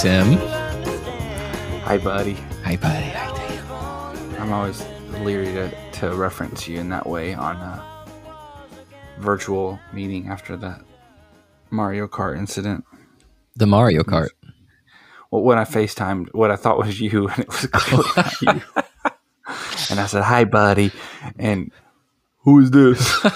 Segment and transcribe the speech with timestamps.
[0.00, 0.36] Tim.
[1.82, 2.34] hi, buddy.
[2.64, 3.06] Hi, buddy.
[3.06, 4.36] Hi.
[4.38, 4.84] I'm always
[5.20, 7.84] leery to, to reference you in that way on a
[9.18, 10.82] virtual meeting after that
[11.70, 12.84] Mario Kart incident.
[13.56, 14.28] The Mario Kart.
[15.32, 18.62] Well, when I FaceTimed, what I thought was you, and it was clearly you.
[19.90, 20.92] And I said, "Hi, buddy,"
[21.38, 21.72] and
[22.40, 23.26] who is this?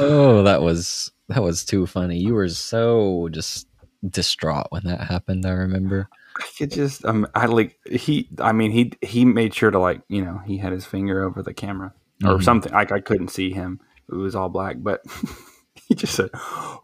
[0.00, 2.18] Oh, that was that was too funny.
[2.18, 3.67] You were so just
[4.06, 5.46] distraught when that happened.
[5.46, 6.08] I remember.
[6.38, 8.28] I could just, um, I like he.
[8.38, 11.42] I mean, he he made sure to like, you know, he had his finger over
[11.42, 11.92] the camera
[12.24, 12.44] or Mhm.
[12.44, 12.72] something.
[12.72, 14.76] Like I couldn't see him; it was all black.
[14.78, 15.02] But
[15.88, 16.30] he just said,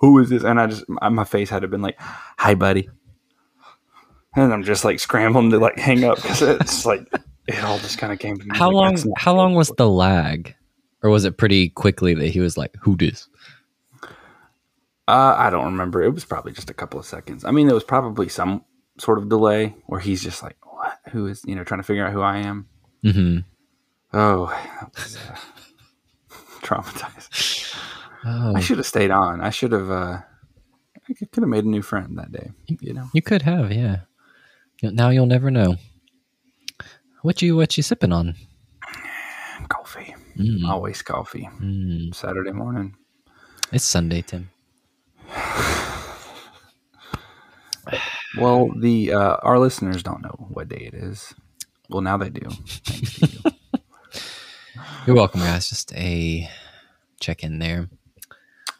[0.01, 2.89] "Who is this?" And I just, my face had to been like, "Hi, buddy,"
[4.37, 7.07] and I'm just like scrambling to like hang up because it's like
[7.47, 8.59] it all just kind of came to me.
[8.59, 9.13] How like, long?
[9.17, 10.55] How long was the lag,
[11.03, 13.29] or was it pretty quickly that he was like, "Who dis?"
[15.07, 16.03] Uh, I don't remember.
[16.03, 17.45] It was probably just a couple of seconds.
[17.45, 18.65] I mean, there was probably some
[18.99, 20.99] sort of delay where he's just like, "What?
[21.11, 22.69] Who is?" You know, trying to figure out who I am.
[23.05, 23.39] Mm-hmm.
[24.17, 24.45] Oh,
[24.95, 25.37] was uh,
[26.63, 27.77] traumatized.
[28.25, 29.41] Oh, I should have stayed on.
[29.43, 29.91] I should have.
[29.91, 30.21] Uh,
[31.09, 32.51] I could have made a new friend that day.
[32.81, 33.99] You know, you could have, yeah.
[34.83, 35.77] Now you'll never know.
[37.21, 38.35] What you what you sipping on?
[39.69, 40.15] coffee.
[40.39, 41.49] Mm, Always coffee.
[41.61, 42.15] mm.
[42.15, 42.97] Saturday morning.
[43.73, 44.51] It's Sunday, Tim.
[48.37, 51.33] Well, the uh, our listeners don't know what day it is.
[51.89, 52.49] Well, now they do.
[52.51, 53.41] Thanks to you.
[55.07, 55.69] You're welcome, guys.
[55.69, 56.49] Just a
[57.21, 57.89] check in there.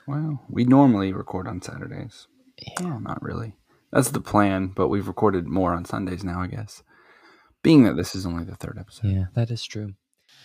[0.09, 2.27] well, we normally record on Saturdays.
[2.81, 3.55] Well, not really.
[3.93, 6.83] That's the plan, but we've recorded more on Sundays now, I guess.
[7.63, 9.07] Being that this is only the third episode.
[9.07, 9.95] Yeah, that is true.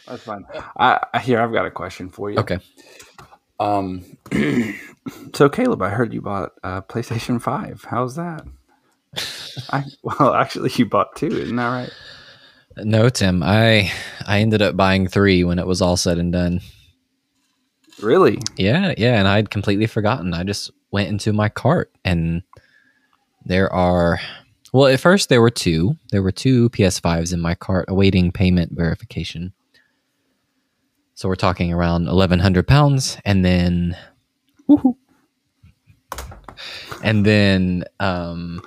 [0.08, 0.46] That's fine.
[0.78, 2.38] I, I here I've got a question for you.
[2.38, 2.59] Okay.
[3.59, 4.06] Um,
[5.34, 7.86] so Caleb, I heard you bought a PlayStation Five.
[7.90, 8.46] How's that?
[9.72, 11.92] I well, actually, you bought two, isn't that right?
[12.78, 13.44] No, Tim.
[13.44, 13.92] I
[14.25, 16.62] I ended up buying three when it was all said and done.
[18.02, 18.40] Really?
[18.56, 20.34] Yeah, yeah, and I'd completely forgotten.
[20.34, 22.41] I just went into my cart and
[23.46, 24.20] there are
[24.72, 25.96] well, at first there were two.
[26.12, 29.53] There were two PS5s in my cart awaiting payment verification.
[31.19, 33.97] So we're talking around eleven hundred pounds, and then,
[34.69, 34.96] woohoo,
[37.03, 38.62] and then, um,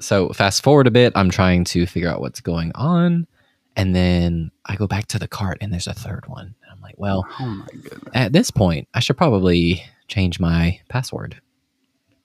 [0.00, 1.12] so fast forward a bit.
[1.16, 3.26] I'm trying to figure out what's going on,
[3.74, 6.54] and then I go back to the cart, and there's a third one.
[6.62, 7.66] And I'm like, well, Oh my
[8.14, 11.40] at this point, I should probably change my password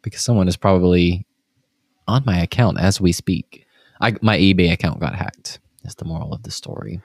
[0.03, 1.25] because someone is probably
[2.07, 3.65] on my account as we speak.
[3.99, 5.57] I, my eBay account got hacked.
[5.81, 7.01] That's the moral of the story.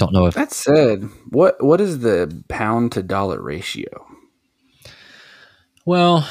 [0.00, 4.06] Don't know if That said, what what is the pound to dollar ratio?
[5.84, 6.26] well,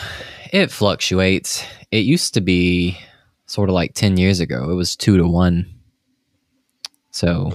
[0.52, 1.64] it fluctuates.
[1.92, 2.98] It used to be
[3.46, 4.72] sort of like 10 years ago.
[4.72, 5.68] It was 2 to 1.
[7.12, 7.54] So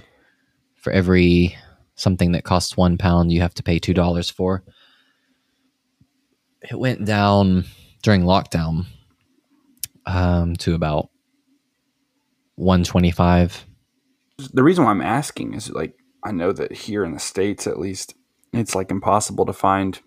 [0.77, 1.57] for every
[1.97, 4.63] something that costs 1 pound, you have to pay $2 for.
[6.63, 7.65] It went down
[8.05, 8.87] during lockdown
[10.07, 11.09] um, to about
[12.55, 13.67] 125.
[14.53, 17.79] The reason why I'm asking is like I know that here in the states, at
[17.79, 18.15] least,
[18.53, 20.01] it's like impossible to find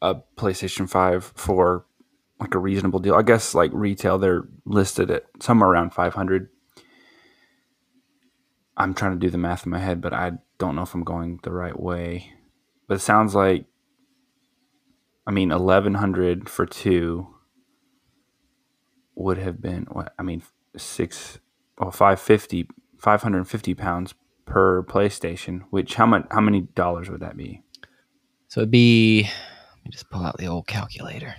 [0.00, 1.86] a PlayStation Five for
[2.38, 3.16] like a reasonable deal.
[3.16, 6.50] I guess like retail, they're listed at somewhere around 500.
[8.76, 11.02] I'm trying to do the math in my head, but I don't know if I'm
[11.02, 12.32] going the right way.
[12.86, 13.66] But it sounds like,
[15.26, 17.34] I mean, 1100 for two
[19.16, 20.14] would have been what?
[20.16, 20.42] I mean,
[20.76, 21.40] six,
[21.76, 22.68] well, 550,
[23.00, 24.14] 550 pounds
[24.48, 25.62] per PlayStation.
[25.70, 26.26] Which how much?
[26.30, 27.62] How many dollars would that be?
[28.48, 31.34] So it'd be, let me just pull out the old calculator.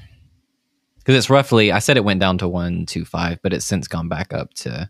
[0.99, 4.31] Because it's roughly, I said it went down to 125, but it's since gone back
[4.31, 4.89] up to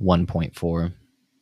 [0.00, 0.94] 1.4.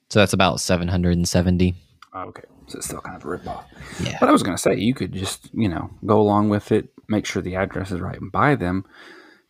[0.09, 1.75] So that's about 770.
[2.15, 3.67] Oh, okay, so it's still kind of a rip off.
[4.01, 4.17] Yeah.
[4.19, 7.27] But I was gonna say you could just you know go along with it, make
[7.27, 8.87] sure the address is right, and buy them.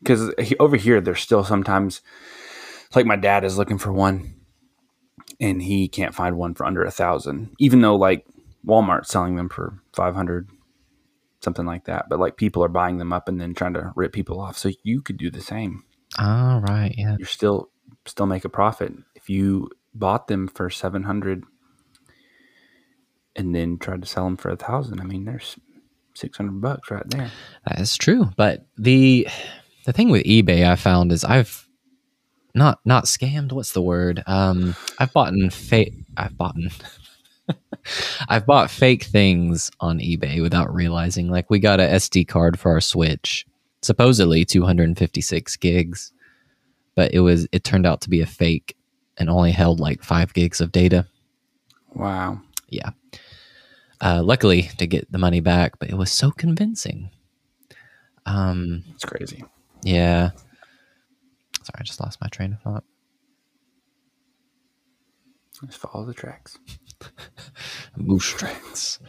[0.03, 2.01] Because over here, there's still sometimes,
[2.95, 4.35] like my dad is looking for one,
[5.41, 8.27] and he can't find one for under a thousand, even though like
[8.65, 10.49] Walmart's selling them for five hundred,
[11.41, 12.09] something like that.
[12.09, 14.59] But like people are buying them up and then trying to rip people off.
[14.59, 15.85] So you could do the same.
[16.19, 16.95] All right.
[16.97, 17.17] Yeah.
[17.19, 17.71] You're still
[18.07, 21.45] still make a profit if you bought them for seven hundred
[23.35, 25.01] and then tried to sell them for a thousand.
[25.01, 25.57] I mean, there's
[26.15, 27.31] six hundred bucks right there.
[27.67, 28.31] That is true.
[28.37, 29.29] But the
[29.85, 31.66] the thing with eBay I found is I've
[32.57, 33.53] not not scammed.
[33.53, 34.23] What's the word?
[34.27, 36.71] Um, I've bought in fa- I've bought in
[38.29, 41.29] I've bought fake things on eBay without realizing.
[41.31, 43.47] Like we got a SD card for our Switch,
[43.83, 46.13] supposedly 256 gigs,
[46.97, 48.77] but it was it turned out to be a fake
[49.19, 51.07] and only held like five gigs of data.
[51.95, 52.41] Wow.
[52.69, 52.91] Yeah.
[54.01, 57.11] Uh, luckily to get the money back, but it was so convincing.
[58.27, 59.45] Um, It's crazy.
[59.83, 60.31] yeah.
[61.67, 62.85] Sorry, I just lost my train of thought.
[65.67, 66.59] Just follow the tracks.
[67.97, 69.01] Moose Tracks.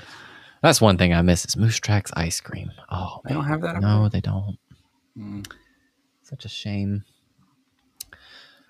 [0.63, 2.71] That's one thing I miss is Moose Tracks ice cream.
[2.89, 3.75] Oh, They don't have that.
[3.75, 4.57] up No, they don't.
[5.18, 5.45] Mm,
[6.24, 7.04] Such a shame.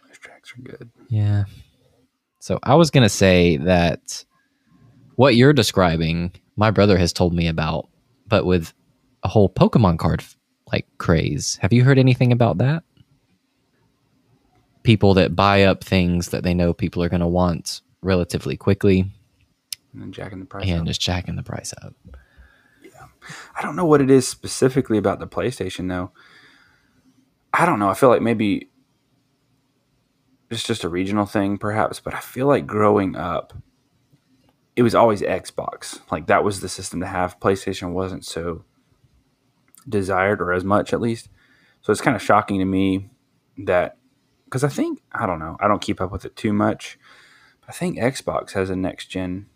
[0.07, 0.89] those tracks are good.
[1.07, 1.45] Yeah.
[2.39, 4.25] So I was gonna say that
[5.15, 7.87] what you're describing, my brother has told me about,
[8.27, 8.73] but with
[9.23, 10.23] a whole Pokemon card
[10.71, 11.57] like craze.
[11.61, 12.83] Have you heard anything about that?
[14.87, 19.11] People that buy up things that they know people are gonna want relatively quickly
[19.91, 20.63] And then jacking the price.
[20.63, 20.69] Up.
[20.69, 20.87] And up.
[20.87, 21.93] just jacking the price up.
[22.81, 23.07] Yeah.
[23.57, 26.11] I don't know what it is specifically about the PlayStation though.
[27.53, 27.89] I don't know.
[27.89, 28.69] I feel like maybe
[30.49, 31.99] it's just a regional thing, perhaps.
[31.99, 33.53] But I feel like growing up,
[34.75, 35.99] it was always Xbox.
[36.11, 37.39] Like that was the system to have.
[37.39, 38.63] PlayStation wasn't so
[39.89, 41.27] desired, or as much at least.
[41.81, 43.09] So it's kind of shocking to me
[43.57, 43.97] that
[44.47, 45.57] because I think I don't know.
[45.59, 46.99] I don't keep up with it too much.
[47.67, 49.47] I think Xbox has a next gen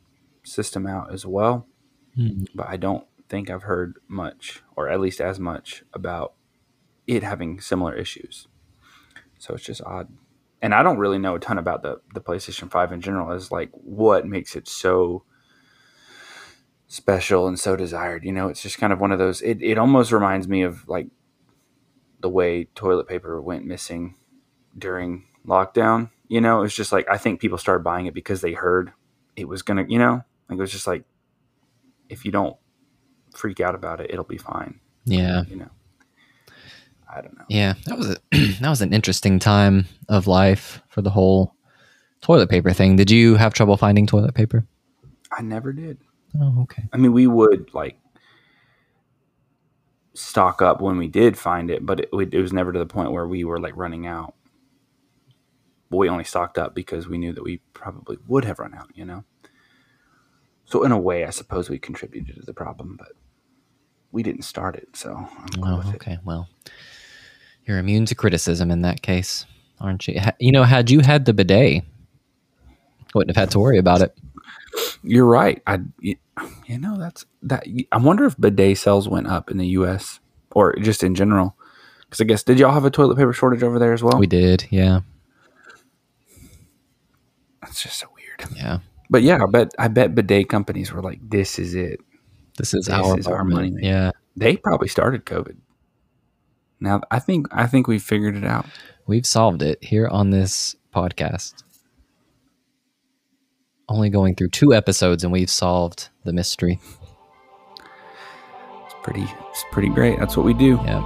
[0.44, 1.68] system out as well
[2.16, 2.44] Hmm.
[2.54, 6.34] but I don't think I've heard much, or at least as much, about
[7.08, 8.48] it having similar issues.
[9.40, 10.10] So it's just odd.
[10.62, 13.52] And I don't really know a ton about the, the PlayStation 5 in general, Is
[13.52, 15.24] like what makes it so
[16.88, 18.24] special and so desired.
[18.26, 20.88] You know, it's just kind of one of those, it, it almost reminds me of
[20.88, 21.08] like
[22.20, 24.16] the way toilet paper went missing
[24.78, 26.10] during lockdown.
[26.28, 28.92] You know, it's just like, I think people started buying it because they heard
[29.36, 31.04] it was to, you know, like it was just like,
[32.10, 32.56] if you don't
[33.36, 34.80] freak out about it, it'll be fine.
[35.06, 35.44] Yeah.
[35.48, 35.70] You know,
[37.14, 37.46] I don't know.
[37.50, 38.18] Yeah, that was a
[38.62, 41.56] that was an interesting time of life for the whole
[42.22, 42.96] toilet paper thing.
[42.96, 44.66] Did you have trouble finding toilet paper?
[45.32, 45.98] I never did.
[46.40, 46.84] Oh, okay.
[46.94, 47.98] I mean, we would like
[50.14, 53.12] stock up when we did find it, but it, it was never to the point
[53.12, 54.34] where we were like running out.
[55.92, 58.90] But we only stocked up because we knew that we probably would have run out,
[58.96, 59.24] you know?
[60.66, 63.12] So, in a way, I suppose we contributed to the problem, but
[64.12, 64.96] we didn't start it.
[64.96, 65.96] So, cool Oh, with it.
[65.96, 66.18] okay.
[66.24, 66.48] Well,
[67.66, 69.46] you're immune to criticism in that case,
[69.80, 70.20] aren't you?
[70.40, 71.84] You know, had you had the bidet,
[73.14, 74.18] wouldn't have had to worry about it.
[75.04, 75.62] You're right.
[75.68, 76.16] I, you
[76.70, 77.66] know, that's that.
[77.92, 80.22] I wonder if bidet sales went up in the U.S.
[80.54, 81.58] or just in general.
[82.06, 84.18] Because I guess did y'all have a toilet paper shortage over there as well?
[84.18, 85.02] We did, yeah,
[87.62, 88.50] That's just so weird.
[88.58, 88.80] yeah.
[89.10, 92.00] But yeah, I bet I bet bidet companies were like, "This is it."
[92.58, 93.76] This is This our is our money.
[93.82, 95.58] Yeah, They probably started COVID.
[96.80, 98.66] Now I think I think we figured it out.
[99.08, 101.64] we've solved it here on this podcast.
[103.90, 106.80] Only going through two episodes, and we've solved the mystery.
[108.86, 110.20] It's pretty it's pretty great.
[110.20, 110.80] That's what we do.
[110.86, 111.02] Yeah.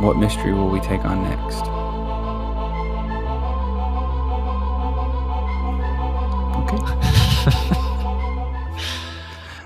[0.00, 1.62] What mystery will we take on next?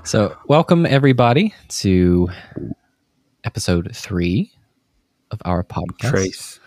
[0.03, 2.29] So, welcome everybody to
[3.43, 4.51] episode three
[5.31, 6.09] of our podcast.
[6.09, 6.59] Trace.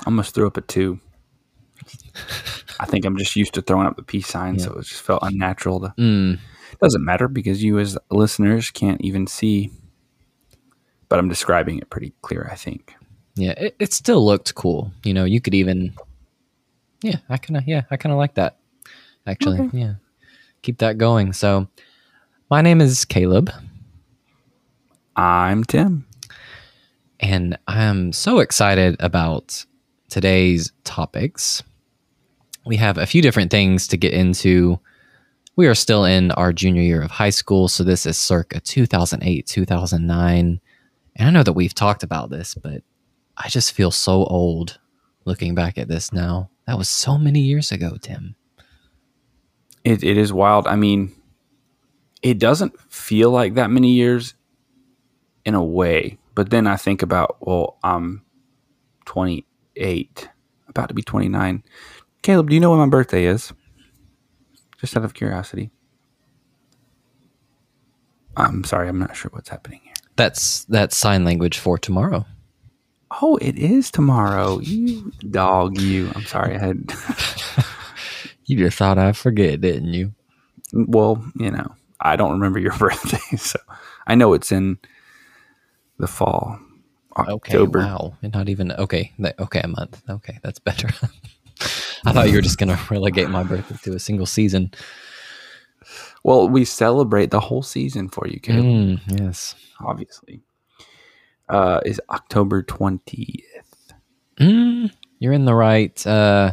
[0.00, 1.00] I almost threw up a two.
[2.80, 4.64] I think I'm just used to throwing up the peace sign, Yeah.
[4.64, 5.80] so it just felt unnatural.
[5.80, 6.38] To, Mm,
[6.80, 9.70] doesn't matter because you as listeners can't even see,
[11.08, 12.48] but I'm describing it pretty clear.
[12.52, 12.94] I think.
[13.34, 14.92] yeah, it, it still looked cool.
[15.04, 15.94] You know, you could even,
[17.02, 18.58] yeah, I kind of, yeah, I kind of like that.
[19.26, 19.78] Actually, Okay.
[19.78, 19.94] yeah,
[20.62, 21.32] keep that going.
[21.32, 21.68] So,
[22.50, 23.50] my name is Caleb,
[25.16, 26.06] I'm Tim.
[27.20, 29.64] and I'm so excited about
[30.08, 31.62] today's topics.
[32.66, 34.80] We have a few different things to get into.
[35.56, 39.46] We are still in our junior year of high school, so this is circa 2008,
[39.46, 40.60] 2009.
[41.16, 42.82] And I know that we've talked about this, but
[43.36, 44.78] I just feel so old
[45.24, 46.50] looking back at this now.
[46.66, 48.34] That was so many years ago, Tim.
[49.84, 50.66] It, it is wild.
[50.66, 51.12] I mean,
[52.22, 54.34] it doesn't feel like that many years
[55.44, 58.24] in a way, but then I think about, well, I'm
[59.06, 60.28] 28,
[60.68, 61.64] about to be 29.
[62.22, 63.52] Caleb, do you know when my birthday is?
[64.78, 65.70] Just out of curiosity.
[68.36, 69.92] I'm sorry, I'm not sure what's happening here.
[70.16, 72.26] That's that's sign language for tomorrow.
[73.20, 74.58] Oh, it is tomorrow.
[74.60, 76.10] You dog, you.
[76.14, 76.54] I'm sorry.
[76.54, 76.88] I had,
[78.46, 80.12] You just thought I'd forget, didn't you?
[80.72, 83.58] well, you know, I don't remember your birthday, so
[84.06, 84.78] I know it's in
[85.98, 86.58] the fall.
[87.18, 87.80] Okay, October.
[87.80, 88.14] wow.
[88.22, 89.12] And not even okay.
[89.38, 90.02] Okay, a month.
[90.08, 90.88] Okay, that's better.
[92.06, 94.72] I thought you were just gonna relegate my birthday to a single season.
[96.24, 98.64] Well, we celebrate the whole season for you, Caleb.
[98.64, 99.54] Mm, yes.
[99.80, 100.40] Obviously,
[101.48, 103.92] uh, is October twentieth.
[104.40, 106.52] Mm, you're in the right uh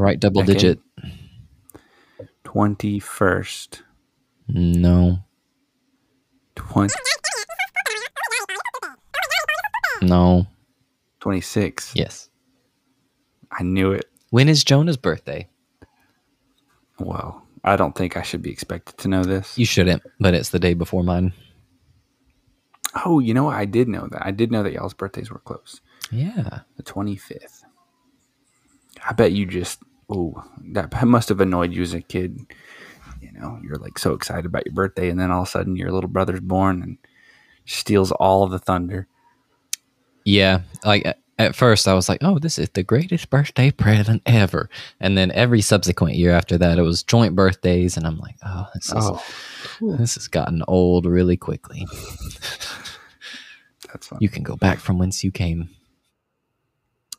[0.00, 0.56] the right double Decade?
[0.56, 0.80] digit.
[2.44, 3.82] Twenty first.
[4.48, 5.18] No.
[6.56, 6.94] Twenty
[10.02, 10.46] No.
[11.20, 11.92] twenty six.
[11.94, 12.30] Yes.
[13.52, 14.06] I knew it.
[14.30, 15.48] When is Jonah's birthday?
[16.98, 19.58] Well, I don't think I should be expected to know this.
[19.58, 21.32] You shouldn't, but it's the day before mine.
[23.04, 23.56] Oh, you know what?
[23.56, 24.24] I did know that.
[24.24, 25.80] I did know that y'all's birthdays were close.
[26.10, 26.60] Yeah.
[26.76, 27.62] The 25th.
[29.08, 32.40] I bet you just, oh, that must have annoyed you as a kid.
[33.20, 35.76] You know, you're like so excited about your birthday, and then all of a sudden
[35.76, 36.98] your little brother's born and
[37.66, 39.06] steals all of the thunder.
[40.24, 40.60] Yeah.
[40.84, 41.06] Like
[41.38, 44.68] at first I was like, "Oh, this is the greatest birthday present ever."
[45.00, 48.66] And then every subsequent year after that it was joint birthdays and I'm like, "Oh,
[48.74, 51.86] this is Oh, this has gotten old really quickly.
[53.92, 54.18] that's fun.
[54.20, 55.70] You can go back from whence you came."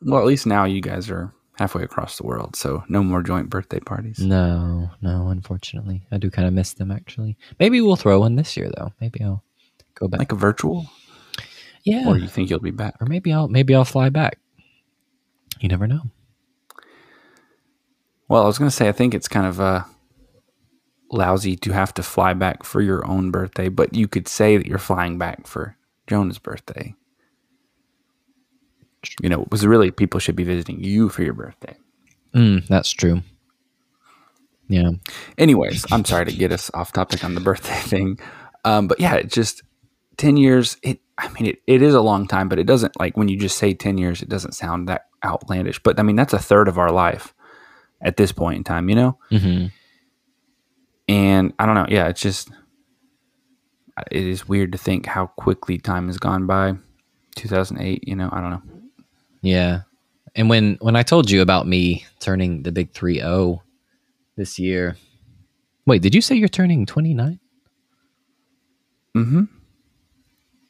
[0.04, 1.32] well, at least now you guys are
[1.62, 4.18] halfway across the world, so no more joint birthday parties.
[4.18, 6.02] No, no, unfortunately.
[6.12, 7.38] I do kind of miss them actually.
[7.60, 8.92] Maybe we'll throw one this year though.
[9.00, 9.44] Maybe I'll
[9.94, 10.18] go back.
[10.18, 10.88] Like a virtual,
[11.84, 12.08] yeah.
[12.08, 12.96] or you think you'll be back?
[13.00, 14.40] or maybe I'll maybe I'll fly back.
[15.60, 16.02] You never know.
[18.28, 19.84] Well, I was gonna say I think it's kind of uh,
[21.12, 24.66] lousy to have to fly back for your own birthday, but you could say that
[24.66, 25.78] you're flying back for
[26.08, 26.96] Jonah's birthday.
[29.22, 31.76] You know, it was really people should be visiting you for your birthday.
[32.34, 33.22] Mm, that's true.
[34.68, 34.92] Yeah.
[35.38, 38.20] Anyways, I'm sorry to get us off topic on the birthday thing,
[38.64, 39.64] um, but yeah, it just
[40.18, 40.78] ten years.
[40.82, 43.38] It, I mean, it, it is a long time, but it doesn't like when you
[43.38, 45.82] just say ten years, it doesn't sound that outlandish.
[45.84, 47.34] But I mean, that's a third of our life
[48.02, 48.90] at this point in time.
[48.90, 49.18] You know.
[49.30, 49.66] hmm
[51.12, 51.88] and I don't know.
[51.90, 52.50] Yeah, it's just
[54.10, 56.76] it is weird to think how quickly time has gone by.
[57.36, 58.62] 2008, you know, I don't know.
[59.42, 59.82] Yeah.
[60.36, 63.60] And when when I told you about me turning the big 3-0
[64.38, 64.96] this year.
[65.86, 67.40] Wait, did you say you're turning 29?
[69.18, 69.44] Mm-hmm.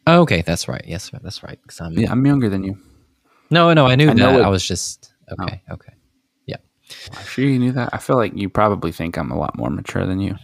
[0.07, 0.83] Oh, okay, that's right.
[0.87, 1.59] Yes, that's right.
[1.67, 2.77] 'cause I'm- Yeah, I'm younger than you.
[3.51, 4.39] No, no, I knew I that.
[4.39, 5.93] it- I was just okay, okay.
[6.47, 6.57] Yeah.
[7.15, 7.89] I'm sure you knew that.
[7.93, 10.35] I feel like you probably think I'm a lot more mature than you.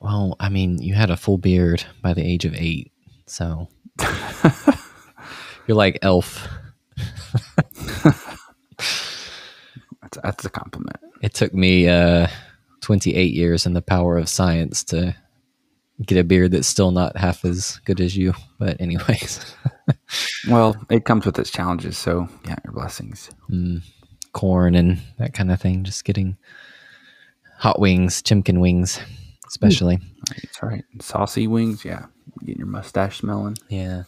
[0.00, 2.90] Well, I mean, you had a full beard by the age of 8,
[3.26, 3.68] so
[5.66, 6.48] you're like elf.
[10.02, 10.96] That's that's a compliment.
[11.22, 12.28] It took me uh
[12.82, 15.14] 28 years and the power of science to
[16.04, 18.34] get a beard that's still not half as good as you.
[18.58, 19.56] But anyways,
[20.48, 23.30] Well, it comes with its challenges, so yeah, your blessings.
[23.50, 23.82] mm,
[24.32, 25.82] corn and that kind of thing.
[25.82, 26.36] Just getting
[27.58, 29.00] hot wings, chimkin wings,
[29.48, 29.98] especially.
[30.30, 30.84] That's right.
[31.00, 32.06] Saucy wings, yeah.
[32.40, 33.56] Getting your mustache smelling.
[33.68, 34.04] Yeah.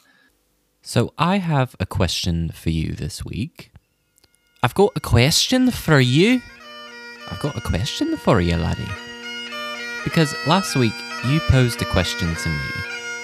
[0.89, 3.73] So I have a question for you this week.
[4.63, 6.41] I've got a question for you.
[7.31, 8.91] I've got a question for you, laddie.
[10.03, 10.95] Because last week
[11.27, 12.71] you posed a question to me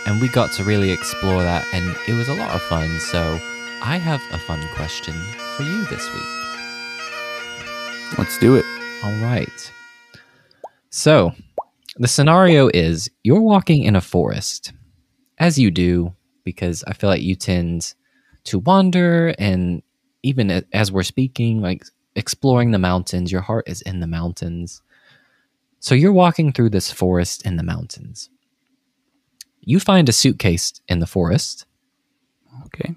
[0.05, 3.01] and we got to really explore that and it was a lot of fun.
[3.01, 3.41] So
[3.81, 5.15] I have a fun question
[5.57, 6.23] for you this week.
[8.19, 8.67] Let's do it.
[9.03, 9.73] All right.
[10.91, 11.33] So,
[11.97, 14.75] the scenario is you're walking in a forest,
[15.39, 17.95] as you do, because I feel like you tend
[18.45, 19.83] to wander, and
[20.23, 21.85] even as we're speaking, like
[22.15, 24.83] exploring the mountains, your heart is in the mountains.
[25.81, 28.31] So, you're walking through this forest in the mountains.
[29.61, 31.67] You find a suitcase in the forest.
[32.67, 32.95] Okay.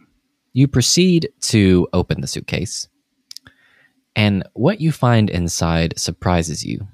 [0.54, 2.88] You proceed to open the suitcase,
[4.16, 6.88] and what you find inside surprises you.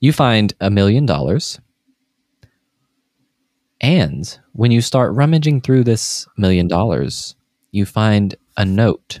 [0.00, 1.60] You find a million dollars,
[3.82, 7.34] and when you start rummaging through this million dollars,
[7.72, 9.20] you find a note,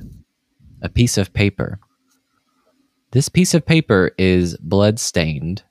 [0.80, 1.80] a piece of paper.
[3.10, 5.64] This piece of paper is blood stained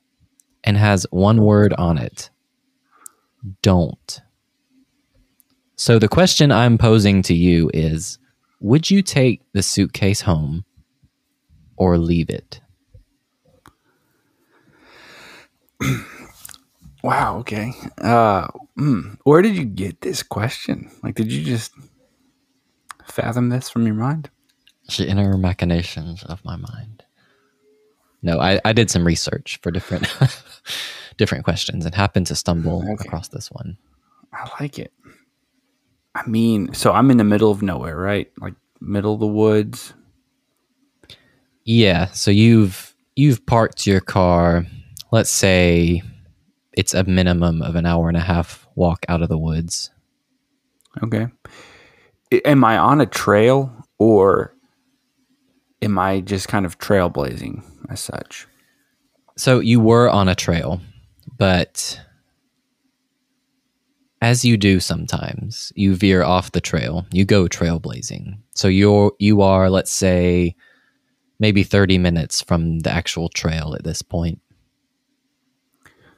[0.62, 2.30] and has one word on it
[3.62, 4.20] don't.
[5.76, 8.18] So the question I'm posing to you is
[8.60, 10.64] Would you take the suitcase home
[11.76, 12.60] or leave it?
[17.02, 17.38] Wow.
[17.38, 17.72] Okay.
[17.98, 18.46] Uh,
[18.78, 20.90] mm, where did you get this question?
[21.02, 21.72] Like, did you just
[23.06, 24.30] fathom this from your mind?
[24.96, 27.04] The inner machinations of my mind.
[28.22, 30.06] No, I, I did some research for different
[31.16, 33.04] different questions and happened to stumble Okay.
[33.06, 33.76] across this one.
[34.32, 34.92] I like it.
[36.14, 38.30] I mean, so I'm in the middle of nowhere, right?
[38.38, 39.92] Like middle of the woods.
[41.64, 44.66] Yeah, so you've you've parked your car.
[45.10, 46.02] Let's say
[46.74, 49.90] it's a minimum of an hour and a half walk out of the woods.
[51.02, 51.28] Okay.
[52.44, 54.54] Am I on a trail or
[55.82, 58.46] am I just kind of trailblazing as such?
[59.36, 60.80] So you were on a trail,
[61.38, 62.00] but
[64.20, 67.04] as you do sometimes, you veer off the trail.
[67.12, 68.38] You go trailblazing.
[68.54, 70.54] So you're you are, let's say,
[71.40, 74.40] maybe thirty minutes from the actual trail at this point.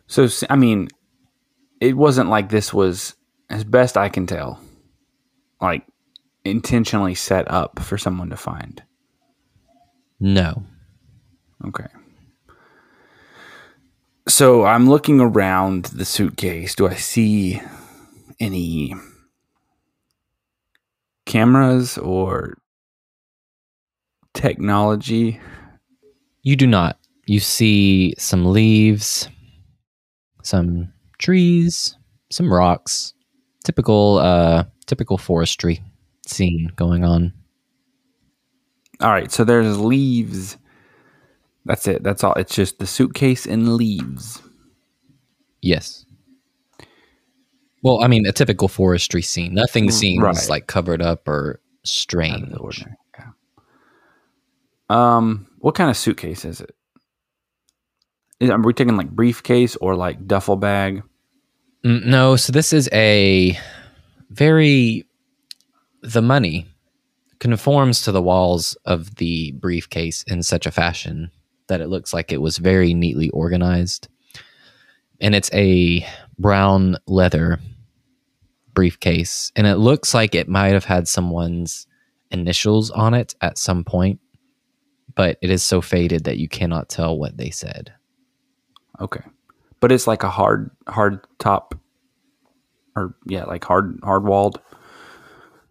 [0.06, 0.88] So, I mean,
[1.80, 3.14] it wasn't like this was,
[3.50, 4.60] as best I can tell,
[5.60, 5.86] like
[6.44, 8.82] intentionally set up for someone to find.
[10.20, 10.64] No.
[11.66, 11.86] Okay.
[14.28, 16.74] So I'm looking around the suitcase.
[16.74, 17.60] Do I see
[18.40, 18.94] any
[21.26, 22.58] cameras or
[24.32, 25.40] technology?
[26.42, 26.98] You do not.
[27.26, 29.28] You see some leaves,
[30.44, 31.96] some trees,
[32.30, 33.12] some rocks.
[33.64, 35.82] Typical uh typical forestry
[36.26, 37.32] scene going on.
[39.00, 40.56] All right, so there's leaves.
[41.64, 42.02] That's it.
[42.02, 42.34] That's all.
[42.34, 44.42] It's just the suitcase and leaves.
[45.62, 46.04] Yes.
[47.82, 49.54] Well, I mean, a typical forestry scene.
[49.54, 50.48] Nothing seems right.
[50.48, 52.54] like covered up or strange.
[53.18, 53.26] Yeah.
[54.88, 56.74] Um, what kind of suitcase is it?
[58.42, 61.02] Are we taking like briefcase or like duffel bag?
[61.84, 63.58] Mm, No, so this is a
[64.30, 65.06] very
[66.02, 66.66] the money
[67.38, 71.30] conforms to the walls of the briefcase in such a fashion
[71.68, 74.08] that it looks like it was very neatly organized.
[75.20, 76.06] And it's a
[76.38, 77.58] brown leather
[78.74, 81.86] briefcase and it looks like it might have had someone's
[82.30, 84.20] initials on it at some point,
[85.14, 87.92] but it is so faded that you cannot tell what they said.
[89.00, 89.22] Okay,
[89.80, 91.74] but it's like a hard hard top,
[92.96, 94.60] or yeah, like hard hard walled.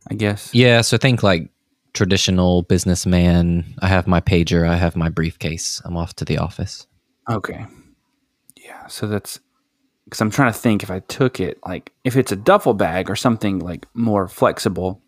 [0.10, 0.54] I guess.
[0.54, 1.50] Yeah, so think like
[1.94, 3.76] traditional businessman.
[3.80, 5.82] I have my pager, I have my briefcase.
[5.86, 6.88] I'm off to the office.
[7.30, 7.66] Okay.
[8.58, 8.88] Yeah.
[8.88, 9.40] So that's
[10.06, 13.10] because I'm trying to think if I took it, like if it's a duffel bag
[13.10, 15.02] or something like more flexible,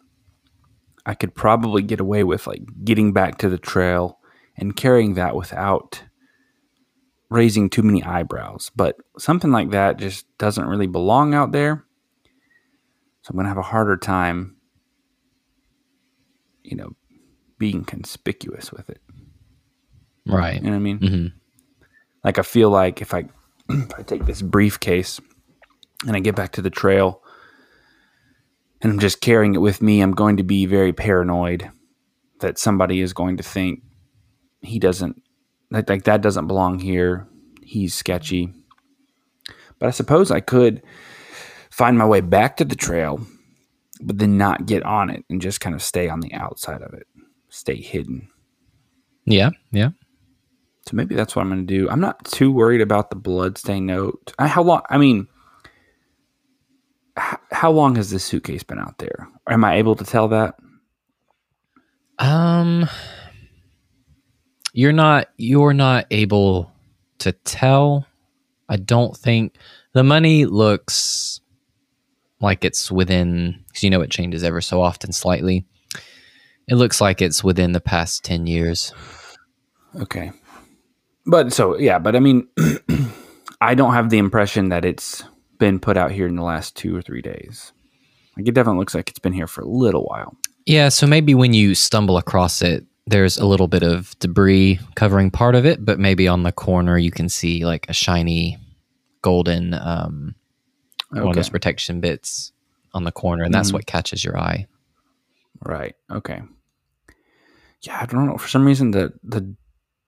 [1.06, 4.20] I could probably get away with like getting back to the trail
[4.58, 6.04] and carrying that without
[7.30, 8.72] raising too many eyebrows.
[8.76, 11.84] But something like that just doesn't really belong out there.
[13.22, 14.58] So I'm going to have a harder time,
[16.64, 16.96] you know,
[17.58, 19.02] being conspicuous with it.
[20.28, 20.56] Right.
[20.56, 20.98] You know what I mean?
[20.98, 21.28] hmm
[22.24, 23.26] Like I feel like if I
[23.70, 25.20] if I take this briefcase
[26.06, 27.22] and I get back to the trail
[28.82, 31.70] and I'm just carrying it with me, I'm going to be very paranoid
[32.42, 33.82] that somebody is going to think
[34.62, 35.22] he doesn't
[35.76, 37.28] like, like that doesn't belong here.
[37.62, 38.54] He's sketchy.
[39.78, 40.82] But I suppose I could
[41.70, 43.20] find my way back to the trail,
[44.02, 46.94] but then not get on it and just kind of stay on the outside of
[46.94, 47.08] it,
[47.50, 48.30] stay hidden.
[49.26, 49.90] Yeah, yeah.
[50.88, 51.90] So maybe that's what I'm going to do.
[51.90, 54.34] I'm not too worried about the bloodstain note.
[54.40, 54.84] I, how long?
[54.90, 55.28] I mean,
[57.18, 59.28] h- how long has this suitcase been out there?
[59.50, 60.56] Am I able to tell that?
[62.20, 62.88] Um
[64.76, 66.70] you're not you're not able
[67.20, 68.06] to tell.
[68.68, 69.56] I don't think
[69.94, 71.40] the money looks
[72.42, 75.66] like it's within cuz you know it changes ever so often slightly.
[76.68, 78.92] It looks like it's within the past 10 years.
[80.02, 80.32] Okay.
[81.26, 82.48] But so yeah, but I mean,
[83.62, 85.24] I don't have the impression that it's
[85.58, 87.72] been put out here in the last two or three days.
[88.36, 90.36] Like it definitely looks like it's been here for a little while.
[90.66, 95.30] Yeah, so maybe when you stumble across it, there's a little bit of debris covering
[95.32, 98.58] part of it, but maybe on the corner you can see like a shiny
[99.22, 100.36] golden um,
[101.10, 101.36] one of Okay.
[101.40, 102.52] those protection bits
[102.94, 103.74] on the corner, and that's Mhm.
[103.74, 104.68] what catches your eye.
[105.62, 105.96] Right.
[106.12, 106.42] Okay.
[107.82, 108.38] Yeah, I don't know.
[108.38, 109.56] For some reason, the the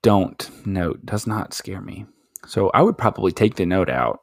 [0.01, 2.05] don't note does not scare me.
[2.47, 4.21] So I would probably take the note out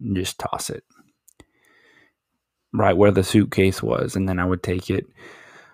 [0.00, 0.82] and just toss it
[2.72, 5.06] right where the suitcase was, and then I would take it.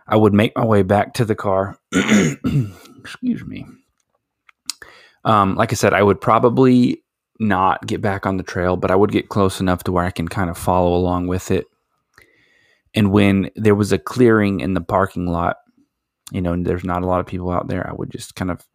[0.08, 1.78] I would make my way back to the car.
[1.92, 3.66] Excuse me.
[5.24, 7.02] Um, like I said, I would probably
[7.40, 10.10] not get back on the trail, but I would get close enough to where I
[10.10, 11.66] can kind of follow along with it.
[12.94, 15.56] And when there was a clearing in the parking lot,
[16.30, 18.66] you know, there's not a lot of people out there, I would just kind of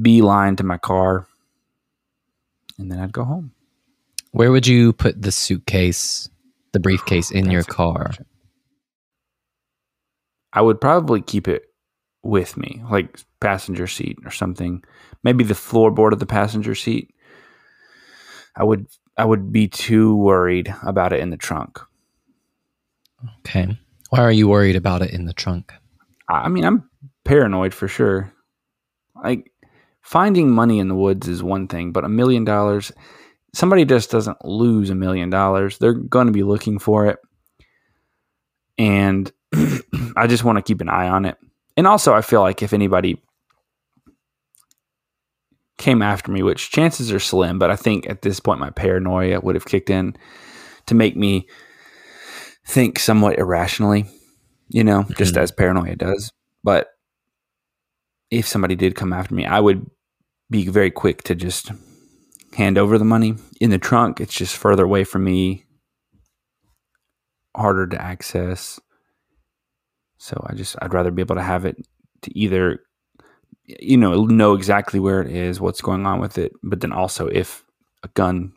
[0.00, 1.26] beeline to my car,
[2.78, 3.52] and then I'd go home.
[4.32, 6.28] Where would you put the suitcase,
[6.72, 8.04] the briefcase in your That's car?
[8.06, 8.26] question.
[10.56, 11.66] I would probably keep it
[12.22, 14.82] with me, like passenger seat or something.
[15.22, 17.14] Maybe the floorboard of the passenger seat.
[18.56, 18.86] I would
[19.18, 21.78] I would be too worried about it in the trunk.
[23.40, 23.78] Okay.
[24.08, 25.74] Why are you worried about it in the trunk?
[26.28, 26.88] I I mean, I'm
[27.24, 28.32] paranoid for sure.
[29.22, 29.52] Like
[30.00, 32.92] finding money in the woods is one thing, but a million dollars,
[33.54, 35.76] somebody just doesn't lose a million dollars.
[35.76, 37.18] They're going to be looking for it.
[38.78, 39.30] And
[40.16, 41.36] I just want to keep an eye on it.
[41.76, 43.22] And also, I feel like if anybody
[45.78, 49.40] came after me, which chances are slim, but I think at this point my paranoia
[49.40, 50.16] would have kicked in
[50.86, 51.46] to make me
[52.66, 54.06] think somewhat irrationally,
[54.68, 55.38] you know, just Mhm.
[55.42, 56.32] as paranoia does.
[56.64, 56.88] But
[58.30, 59.88] if somebody did come after me, I would
[60.50, 61.70] be very quick to just
[62.54, 63.36] hand over the money.
[63.60, 65.66] In the trunk, it's just further away from me,
[67.54, 68.80] harder to access.
[70.18, 71.76] So I just I'd rather be able to have it
[72.22, 72.80] to either
[73.64, 77.26] you know know exactly where it is, what's going on with it, but then also
[77.28, 77.64] if
[78.02, 78.52] a gun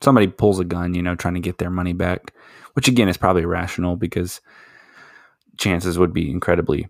[0.00, 2.32] somebody pulls a gun, you know, trying to get their money back,
[2.74, 4.40] which again is probably rational because
[5.58, 6.88] chances would be incredibly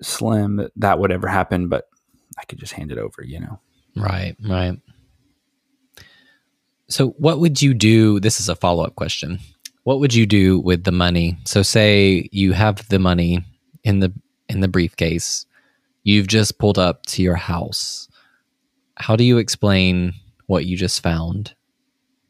[0.00, 1.88] slim that that would ever happen, but
[2.38, 3.60] I could just hand it over, you know.
[3.96, 4.78] Right, right.
[6.88, 8.20] So, what would you do?
[8.20, 9.38] This is a follow up question.
[9.84, 11.38] What would you do with the money?
[11.44, 13.44] So, say you have the money
[13.84, 14.12] in the
[14.48, 15.46] in the briefcase.
[16.04, 18.08] You've just pulled up to your house.
[18.96, 20.14] How do you explain
[20.46, 21.54] what you just found,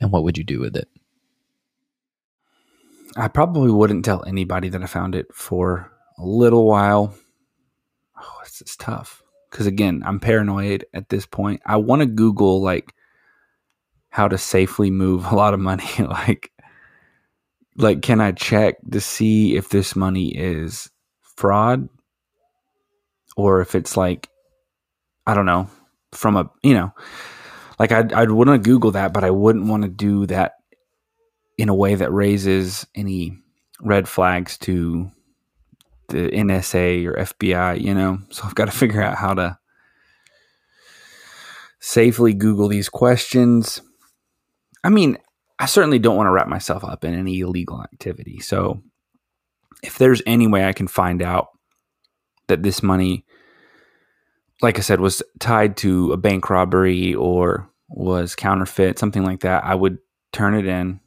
[0.01, 0.89] and what would you do with it?
[3.17, 7.15] I probably wouldn't tell anybody that I found it for a little while.
[8.19, 11.61] Oh, this is tough because again, I'm paranoid at this point.
[11.67, 12.95] I want to Google like
[14.09, 15.89] how to safely move a lot of money.
[15.99, 16.52] like,
[17.77, 20.91] like can I check to see if this money is
[21.37, 21.89] fraud
[23.37, 24.29] or if it's like
[25.27, 25.69] I don't know
[26.13, 26.93] from a you know
[27.79, 30.53] like I'd I'd want to Google that, but I wouldn't want to do that
[31.59, 33.39] in a way that raises any
[33.81, 35.11] red flags to
[36.09, 38.19] the NSA or FBI, you know?
[38.31, 39.59] So I've got to figure out how to
[41.81, 43.83] safely Google these questions.
[44.85, 45.19] I mean,
[45.63, 48.41] I certainly don't want to wrap myself up in any illegal activity.
[48.41, 48.83] So
[49.81, 51.51] if there's any way I can find out
[52.49, 53.25] that this money,
[54.61, 59.63] like I said, was tied to a bank robbery or was counterfeit, something like that,
[59.63, 59.99] I would
[60.33, 60.99] turn it in.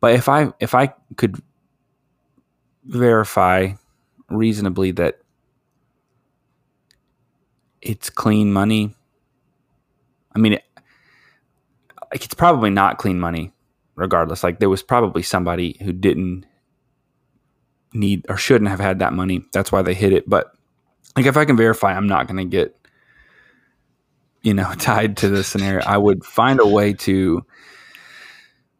[0.00, 1.40] But if I if I could
[2.84, 3.74] verify
[4.28, 5.20] reasonably that
[7.80, 8.96] it's clean money,
[10.34, 10.64] I mean, it,
[12.10, 13.52] it's probably not clean money,
[14.00, 14.42] regardless.
[14.42, 16.46] Like there was probably somebody who didn't
[17.92, 19.44] need or shouldn't have had that money.
[19.52, 20.28] That's why they hid it.
[20.28, 20.52] But
[21.16, 22.76] like if I can verify, I'm not going to get
[24.42, 25.84] you know tied to the scenario.
[25.84, 27.44] I would find a way to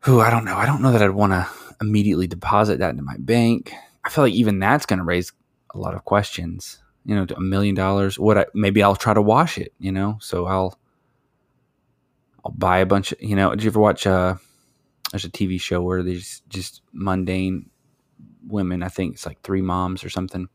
[0.00, 0.56] who I don't know.
[0.56, 1.48] I don't know that I'd want to
[1.80, 3.72] immediately deposit that into my bank.
[4.04, 5.32] I feel like even that's going to raise
[5.74, 6.78] a lot of questions.
[7.04, 8.18] You know, a million dollars.
[8.18, 8.38] What?
[8.38, 9.72] I, maybe I'll try to wash it.
[9.78, 10.78] You know, so I'll
[12.44, 13.22] I'll buy a bunch of.
[13.22, 14.06] You know, did you ever watch?
[14.06, 14.36] Uh,
[15.10, 17.68] there's a TV show where there's just mundane
[18.46, 18.82] women.
[18.82, 20.48] I think it's like three moms or something,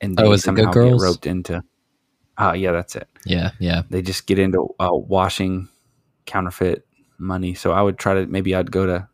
[0.00, 1.62] and they Oh, it Good somehow get roped into.
[2.36, 3.82] Uh, yeah, that's it Yeah, yeah.
[3.90, 5.68] they just get into uh, washing
[6.26, 6.84] counterfeit
[7.16, 7.54] money.
[7.54, 9.08] So I would try to maybe I'd go to,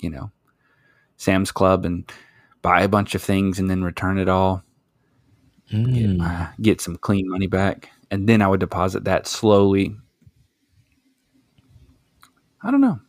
[0.00, 0.30] you know,
[1.18, 2.10] Sam's Club and
[2.62, 4.62] buy a bunch of things and then return it all,
[5.70, 6.20] get, Mm.
[6.22, 9.94] uh, get some clean money back, and then I would deposit that slowly.
[12.62, 13.00] I don't know.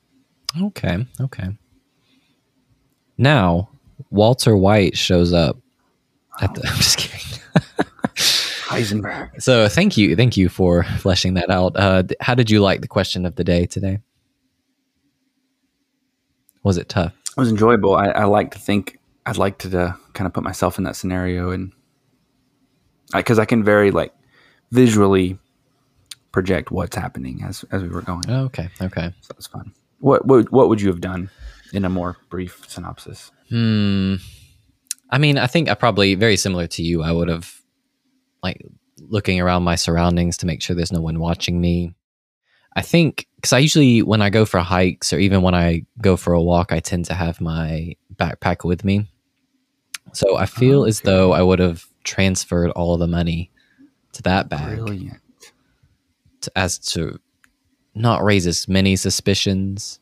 [0.62, 1.50] Okay, okay.
[3.18, 3.70] Now,
[4.10, 5.58] Walter White shows up
[6.42, 6.62] at the.
[6.68, 7.40] I'm just kidding.
[8.16, 9.30] Heisenberg.
[9.40, 11.74] So, thank you, thank you for fleshing that out.
[11.76, 14.00] Uh, th- how did you like the question of the day today?
[16.64, 17.14] Was it tough?
[17.30, 17.96] It was enjoyable.
[17.96, 20.96] I, I like to think I'd like to uh, kind of put myself in that
[20.96, 21.72] scenario and
[23.14, 24.14] because I, can very like
[24.72, 25.38] visually
[26.34, 28.24] project what's happening as as we were going.
[28.28, 29.14] Oh, okay, okay.
[29.22, 29.72] So that's fun.
[30.00, 31.30] What, what what would you have done
[31.72, 33.32] in a more brief synopsis?
[33.50, 34.16] Hmm.
[35.10, 37.02] I mean, I think I probably very similar to you.
[37.04, 37.62] I would have
[38.42, 38.62] like
[39.00, 41.94] looking around my surroundings to make sure there's no one watching me.
[42.76, 46.18] I think because I usually when I go for hikes or even when I go
[46.18, 49.08] for a walk, I tend to have my backpack with me.
[50.14, 51.12] So I feel as Okay.
[51.12, 53.52] though I would have transferred all of the money
[54.14, 55.20] to that bag Brilliant.
[56.56, 57.20] As to
[57.96, 60.00] not raise as many suspicions.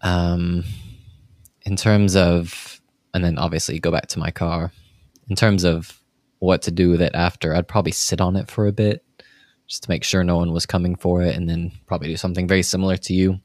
[0.00, 0.64] Um,
[1.62, 2.80] in terms of,
[3.12, 4.72] and then obviously go back to my car.
[5.28, 6.00] In terms of
[6.38, 9.04] what to do with it after, I'd probably sit on it for a bit
[9.66, 12.48] just to make sure no one was coming for it, and then probably do something
[12.48, 13.38] very similar to you.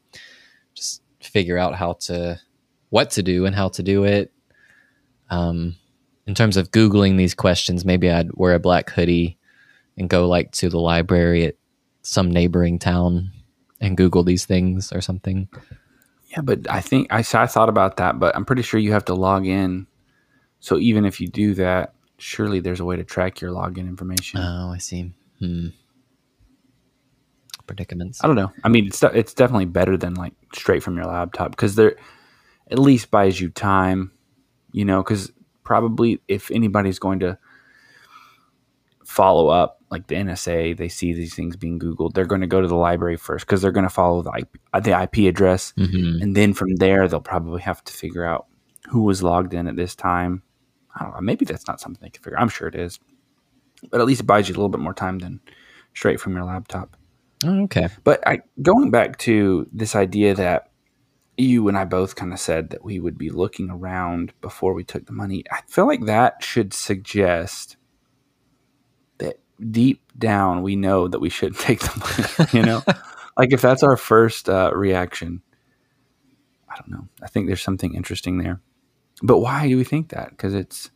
[0.73, 2.39] Just figure out how to,
[2.89, 4.31] what to do and how to do it.
[5.29, 5.75] Um,
[6.25, 9.37] in terms of googling these questions, maybe I'd wear a black hoodie
[9.97, 11.55] and go like to the library at
[12.01, 13.31] some neighboring town
[13.79, 15.47] and Google these things or something.
[16.29, 19.05] Yeah, but I think I, I thought about that, but I'm pretty sure you have
[19.05, 19.87] to log in.
[20.59, 24.39] So even if you do that, surely there's a way to track your login information.
[24.39, 25.13] Oh, I see.
[25.39, 25.67] Hmm.
[27.67, 28.23] Predicaments.
[28.23, 28.51] I don't know.
[28.63, 31.95] I mean, it's it's definitely better than like straight from your laptop because there
[32.71, 34.11] at least buys you time,
[34.71, 35.03] you know.
[35.03, 35.31] Because
[35.63, 37.37] probably if anybody's going to
[39.05, 42.61] follow up, like the NSA, they see these things being Googled, they're going to go
[42.61, 45.73] to the library first because they're going to follow the IP, uh, the IP address,
[45.77, 46.21] Mhm.
[46.21, 48.47] and then from there they'll probably have to figure out
[48.89, 50.43] who was logged in at this time.
[50.95, 51.21] I don't know.
[51.21, 52.39] Maybe that's not something they can figure.
[52.39, 52.99] I'm sure it is,
[53.89, 55.39] but at least it buys you a little bit more time than
[55.93, 56.97] straight from your laptop.
[57.45, 57.87] Oh, okay.
[58.03, 60.69] But I, going back to this idea that
[61.37, 64.83] you and I both kind of said that we would be looking around before we
[64.83, 67.75] took the money, I feel like that should suggest
[69.71, 72.49] deep down we know that we shouldn't take the money.
[72.53, 72.83] You know,
[73.37, 75.41] like if that's our first uh, reaction,
[76.69, 77.07] I don't know.
[77.21, 78.61] I think there's something interesting there.
[79.21, 80.31] But why do we think that?
[80.31, 80.89] Because it's,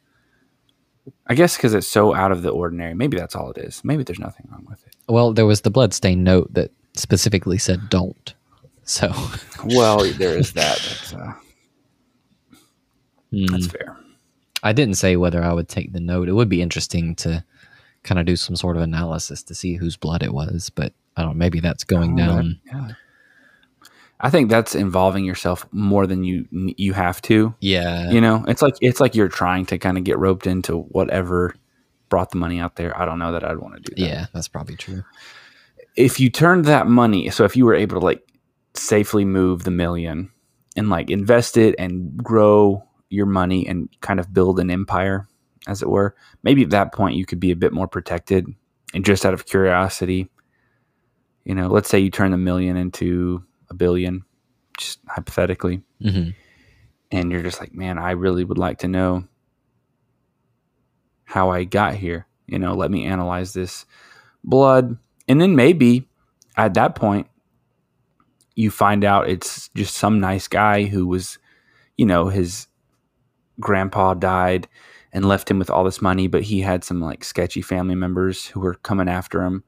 [1.28, 2.94] I guess, because it's so out of the ordinary.
[2.94, 3.84] Maybe that's all it is.
[3.84, 4.96] Maybe there's nothing wrong with it.
[5.08, 8.34] Well, there was the bloodstained note that specifically said don't.
[8.84, 9.14] So
[9.66, 10.78] Well, there is that.
[10.78, 11.34] That's, uh,
[13.32, 13.46] hmm.
[13.46, 13.98] that's fair.
[14.64, 16.28] I didn't say whether I would take the note.
[16.28, 17.44] It would be interesting to
[18.04, 21.22] kind of do some sort of analysis to see whose blood it was, but I
[21.24, 22.60] don't know, maybe that's going Oh, down.
[22.66, 22.90] yeah.
[24.20, 27.54] I think that's involving yourself more than you you have to.
[27.60, 28.10] Yeah.
[28.10, 31.54] You know, it's like it's like you're trying to kind of get roped into whatever
[32.10, 32.98] brought the money out there.
[33.00, 34.08] I don't know that I'd want to do that.
[34.10, 35.04] Yeah, that's probably true.
[35.96, 38.28] If you turned that money, so if you were able to like
[38.74, 40.32] safely move the million
[40.76, 45.28] and like invest it and grow your money and kind of build an empire,
[45.68, 48.48] as it were, maybe at that point you could be a bit more protected
[48.94, 50.30] and just out of curiosity.
[51.46, 54.24] You know, let's say you turn a million into a billion,
[54.78, 56.30] just hypothetically hmm
[57.12, 59.28] and you're just like, man, I really would like to know
[61.24, 62.28] how I got here.
[62.48, 63.86] You know, let me analyze this
[64.44, 64.98] blood.
[65.28, 66.08] And then maybe
[66.56, 67.28] at that point,
[68.56, 71.38] you find out it's just some nice guy who was,
[71.96, 72.68] you know, his
[73.60, 74.68] grandpa died
[75.14, 78.46] and left him with all this money, but he had some like sketchy family members
[78.48, 79.64] who were coming after him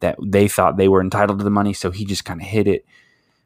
[0.00, 1.72] that they thought they were entitled to the money.
[1.72, 2.84] So he just kind of hid it.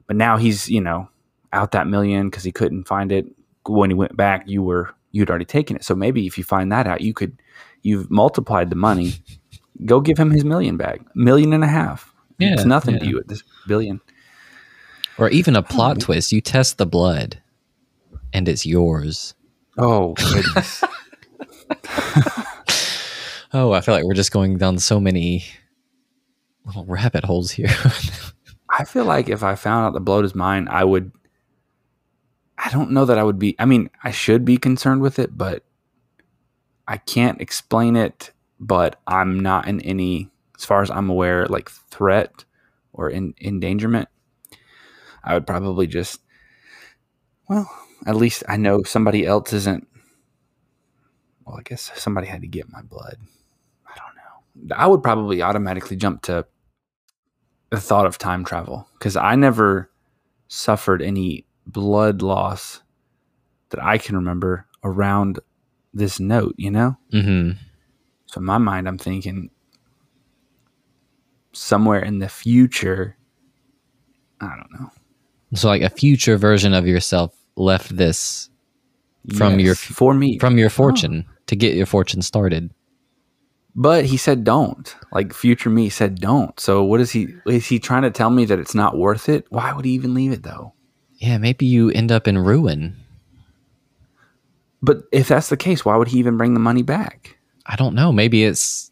[0.07, 1.09] But now he's, you know,
[1.53, 3.27] out that million because he couldn't find it
[3.67, 6.71] when he went back you were you'd already taken it so maybe if you find
[6.73, 7.41] that out you could
[7.83, 9.15] you've multiplied the money
[9.85, 13.07] go give him his million back million and a half Yeah, it's Yeah, nothing to
[13.07, 14.01] you at this billion
[15.19, 16.01] Or even a plot hmm.
[16.01, 16.33] twist.
[16.33, 17.43] You test the blood
[18.33, 19.35] and it's yours.
[19.77, 20.83] oh goodness
[23.53, 25.45] Oh, I feel like we're just going down so many
[26.65, 27.67] little rabbit holes here.
[28.71, 31.11] i feel like if i found out the blood is mine i would
[32.59, 35.37] i don't know that i would be i mean i should be concerned with it
[35.37, 35.65] but
[36.87, 41.69] i can't explain it but i'm not in any as far as i'm aware like
[41.69, 42.45] threat
[42.93, 44.09] or in endangerment
[45.25, 46.21] i would probably just
[47.49, 47.69] well
[48.07, 49.87] at least i know somebody else isn't
[51.51, 53.17] well i guess somebody had to get my blood
[53.87, 54.17] i don't
[54.69, 56.47] know i would probably automatically jump to
[57.71, 59.91] the thought of time travel because i never
[60.49, 62.83] suffered any blood loss
[63.71, 65.39] that i can remember around
[65.93, 67.51] this note you know hmm
[68.31, 69.51] so in my mind, I'm thinking
[71.53, 73.17] somewhere in the future.
[74.41, 74.91] I don't know.
[75.55, 78.50] So, like a future version of yourself left this
[79.37, 80.71] From your- for me from your oh.
[80.71, 82.71] fortune to get your fortune started.
[83.77, 84.97] but he said don't.
[85.13, 86.59] Like future me said don't.
[86.59, 87.29] So what is he?
[87.47, 89.47] Is he trying to tell me that it's not worth it?
[89.51, 90.75] Why would he even leave it though?
[91.19, 92.97] Yeah, maybe you end up in ruin.
[94.83, 97.37] But if that's the case, why would he even bring the money back?
[97.67, 98.13] I don't know.
[98.13, 98.91] Maybe it's.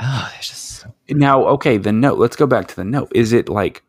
[0.00, 0.86] Oh, it's just.
[1.10, 2.18] Now, okay, the note.
[2.18, 3.12] Let's go back to the note.
[3.14, 3.82] Is it like?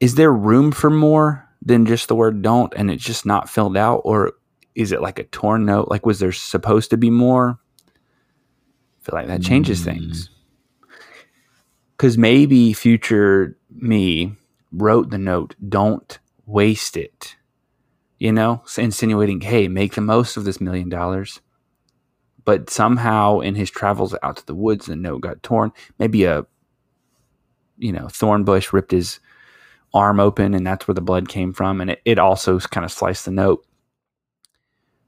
[0.00, 3.76] Is there room for more than just the word "don't" and it's just not filled
[3.76, 4.32] out, or
[4.74, 5.88] is it like a torn note?
[5.88, 7.58] Like, was there supposed to be more?
[7.88, 9.84] I feel like that changes Mm.
[9.84, 10.30] things.
[11.96, 14.34] Because maybe future me
[14.70, 17.36] wrote the note, don't waste it.
[18.18, 21.40] You know, insinuating, hey, make the most of this million dollars.
[22.44, 25.72] But somehow in his travels out to the woods, the note got torn.
[25.98, 26.46] Maybe a,
[27.78, 29.20] you know, thorn bush ripped his
[29.94, 31.80] arm open and that's where the blood came from.
[31.80, 33.64] And it, it also kind of sliced the note.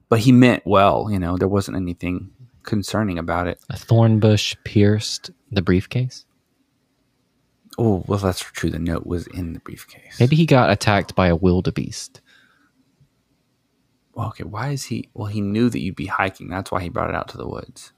[0.09, 2.31] But he meant well, you know, there wasn't anything
[2.63, 3.59] concerning about it.
[3.69, 6.25] A thorn bush pierced the briefcase.
[7.77, 8.69] Oh, well, that's true.
[8.69, 10.19] The note was in the briefcase.
[10.19, 12.19] Maybe he got attacked by a wildebeest.
[14.13, 15.09] Well, okay, why is he?
[15.13, 16.49] Well, he knew that you'd be hiking.
[16.49, 17.93] That's why he brought it out to the woods.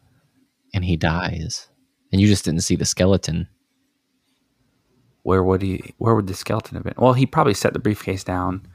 [0.73, 1.67] and he dies.
[2.11, 3.47] And you just didn't see the skeleton.
[5.23, 5.93] Where would he?
[5.97, 6.93] Where would the skeleton have been?
[6.97, 8.65] Well, he probably set the briefcase down.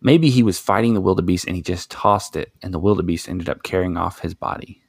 [0.00, 3.48] Maybe he was fighting the wildebeest and he just tossed it, and the wildebeest ended
[3.48, 4.82] up carrying off his body.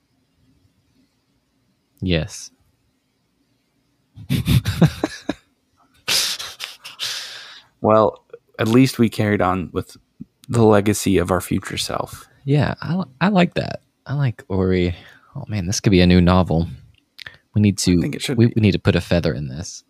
[2.01, 2.51] Yes.
[7.81, 8.25] Well,
[8.59, 9.97] at least we carried on with
[10.49, 12.27] the legacy of our future self.
[12.45, 13.81] Yeah, I, I like that.
[14.05, 14.95] I like Ori.
[15.35, 16.67] Oh man, this could be a new novel.
[17.53, 19.83] We need to think it should we, we need to put a feather in this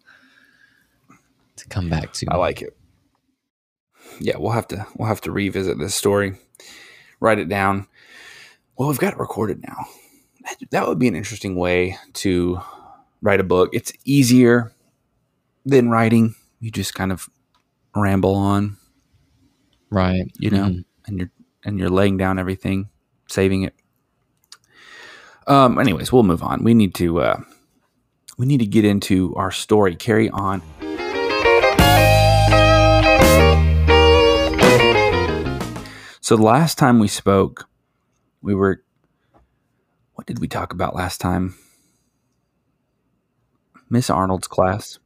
[1.57, 2.27] to come back to.
[2.29, 2.75] I like it.
[4.19, 6.35] Yeah, we'll have to we'll have to revisit this story,
[7.19, 7.87] write it down.
[8.77, 9.85] Well, we've got it recorded now.
[10.43, 12.59] That, that would be an interesting way to
[13.21, 13.69] write a book.
[13.73, 14.71] It's easier
[15.65, 16.35] than writing.
[16.59, 17.27] You just kind of
[17.95, 18.77] ramble on,
[19.89, 20.31] right.
[20.39, 20.85] you know, Mhm.
[21.07, 21.31] and you're
[21.65, 22.89] and you're laying down everything,
[23.27, 23.73] saving it.
[25.47, 25.79] Um.
[25.79, 26.63] Anyways, we'll move on.
[26.63, 27.41] We need to uh,
[28.37, 29.95] we need to get into our story.
[29.95, 30.61] Carry on.
[36.27, 37.69] So the last time we spoke,
[38.41, 38.83] we were.
[40.15, 41.55] What did we talk about last time?
[43.89, 44.99] Miss Arnold's class,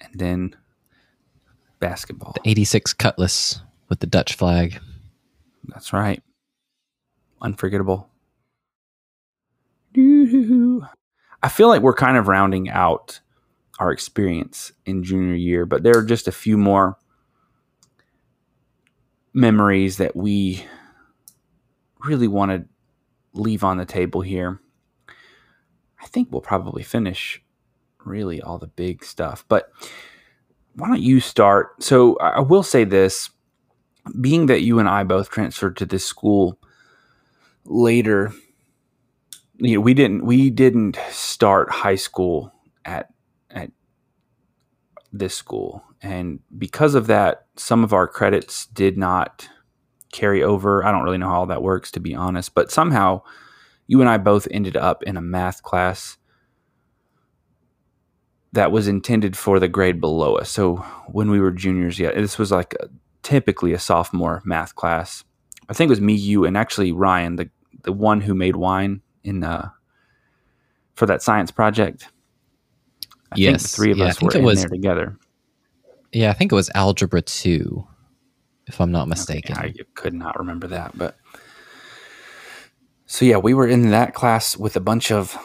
[0.00, 0.56] and then
[1.80, 2.32] basketball.
[2.42, 4.80] The 86 Cutlass with the Dutch flag.
[5.68, 6.22] That's right.
[7.42, 8.08] Unforgettable.
[9.94, 13.20] I feel like we're kind of rounding out
[13.78, 16.96] our experience in junior year, but there are just a few more
[19.34, 20.64] memories that we
[22.04, 22.64] really want to
[23.32, 24.60] leave on the table here.
[26.00, 27.42] I think we'll probably finish
[28.04, 29.70] really all the big stuff, but
[30.74, 31.82] why don't you start?
[31.82, 33.30] So I will say this
[34.20, 36.58] being that you and I both transferred to this school
[37.64, 38.32] later,
[39.58, 42.52] you know, we didn't we didn't start high school
[42.84, 43.10] at
[43.50, 43.70] at
[45.12, 49.48] this school, and because of that, some of our credits did not
[50.12, 50.84] carry over.
[50.84, 53.22] I don't really know how all that works, to be honest, but somehow
[53.86, 56.16] you and I both ended up in a math class
[58.52, 60.50] that was intended for the grade below us.
[60.50, 60.76] So
[61.08, 62.88] when we were juniors, yeah, this was like a,
[63.22, 65.24] typically a sophomore math class.
[65.68, 67.50] I think it was me, you, and actually Ryan, the
[67.84, 69.70] the one who made wine in uh
[70.94, 72.08] for that science project.
[73.32, 73.74] I think the Yes.
[73.74, 75.16] three of Yeah, us were in was- there together.
[76.12, 77.86] Yeah, I think it was Algebra 2,
[78.66, 79.56] if I'm not Okay, mistaken.
[79.56, 81.16] I could not remember that, but
[83.06, 85.36] so yeah, we were in that class with a bunch of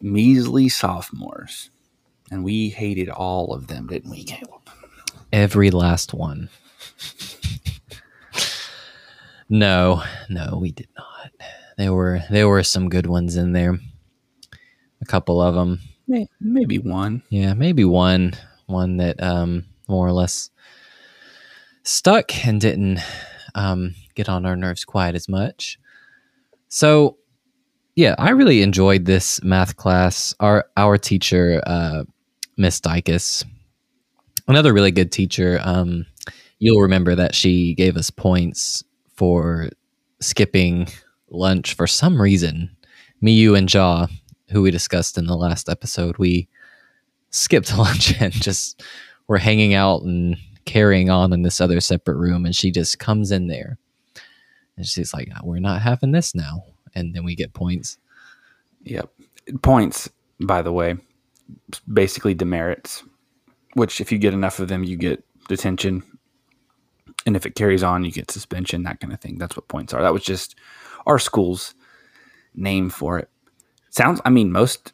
[0.00, 1.70] measly sophomores,
[2.30, 4.68] and we hated all of them, didn't we, Caleb?
[5.32, 6.48] Every last one.
[9.48, 11.30] no, no, we did not.
[11.78, 13.78] There were there were some good ones in there.
[15.00, 15.80] A couple of them.
[16.40, 17.22] Maybe one.
[17.30, 18.34] Yeah, maybe one
[18.66, 20.50] one that um more or less
[21.82, 23.00] stuck and didn't
[23.54, 25.78] um get on our nerves quite as much.
[26.68, 27.18] So
[27.94, 30.34] yeah, I really enjoyed this math class.
[30.40, 32.04] Our our teacher, uh
[32.56, 33.44] Miss Dykus,
[34.48, 35.60] another really good teacher.
[35.62, 36.06] Um
[36.58, 38.84] you'll remember that she gave us points
[39.16, 39.68] for
[40.20, 40.88] skipping
[41.30, 42.70] lunch for some reason.
[43.20, 44.06] Me, you, and Jaw,
[44.50, 46.48] who we discussed in the last episode, we
[47.30, 48.82] skipped lunch and just
[49.32, 52.44] were hanging out and carrying on in this other separate room.
[52.44, 53.78] And she just comes in there
[54.76, 56.64] and she's like, ah, We're not having this now.
[56.94, 57.96] And then we get points.
[58.82, 59.08] Yep.
[59.62, 60.96] Points, by the way,
[61.90, 63.04] basically demerits,
[63.72, 66.02] which if you get enough of them, you get detention.
[67.24, 69.38] And if it carries on, you get suspension, that kind of thing.
[69.38, 70.02] That's what points are.
[70.02, 70.56] That was just
[71.06, 71.74] our school's
[72.54, 73.30] name for it.
[73.88, 74.92] Sounds, I mean, most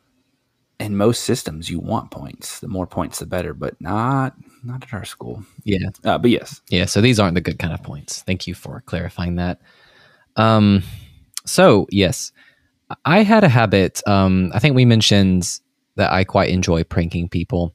[0.80, 2.60] in most systems you want points.
[2.60, 5.44] The more points, the better, but not not at our school.
[5.64, 5.88] Yeah.
[6.04, 6.86] Uh, but yes, Yeah.
[6.86, 8.22] So these aren't the good kind of points.
[8.22, 9.60] Thank you for clarifying that.
[10.36, 10.82] Um,
[11.44, 12.32] so yes,
[13.04, 14.02] I had a habit.
[14.06, 15.60] Um, I think we mentioned
[15.96, 17.74] that I quite enjoy pranking people.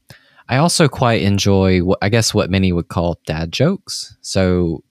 [0.49, 4.15] I also quite enjoy what I guess what many would call dad jokes.
[4.21, 4.83] So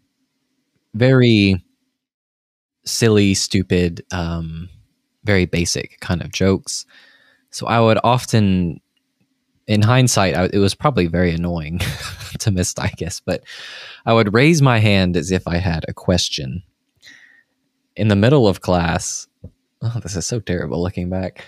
[0.95, 1.65] very
[2.85, 4.69] silly, stupid, um,
[5.25, 6.85] very basic kind of jokes.
[7.53, 8.81] So I would often,
[9.67, 11.81] in hindsight, I, it was probably very annoying
[12.39, 13.45] to miss, I guess, but
[14.07, 16.63] I would raise my hand as if I had a question
[17.95, 19.29] in the middle of class.
[19.83, 21.45] Oh, this is so terrible looking back.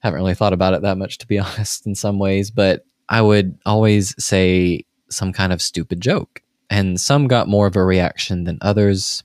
[0.00, 3.20] Haven't really thought about it that much, to be honest, in some ways, but I
[3.20, 6.40] would always say some kind of stupid joke.
[6.70, 9.24] And some got more of a reaction than others.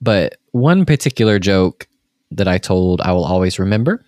[0.00, 1.88] But one particular joke
[2.30, 4.04] that I told I will always remember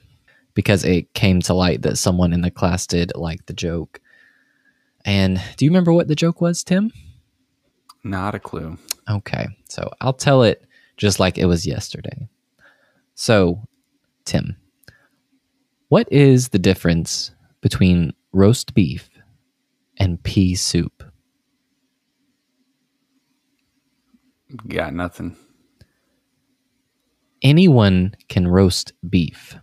[0.57, 4.01] because it came to light that someone in the class did like the joke.
[5.05, 6.91] And do you remember what the joke was, Tim?
[8.03, 8.79] Not a clue.
[9.09, 9.47] Okay.
[9.69, 12.27] So I'll tell it just like it was yesterday.
[13.15, 13.63] So,
[14.25, 14.57] Tim,
[15.89, 19.11] what is the difference between roast beef
[19.99, 21.05] and pea soup?
[24.69, 25.37] Got nothing.
[27.43, 29.57] Anyone can roast beef,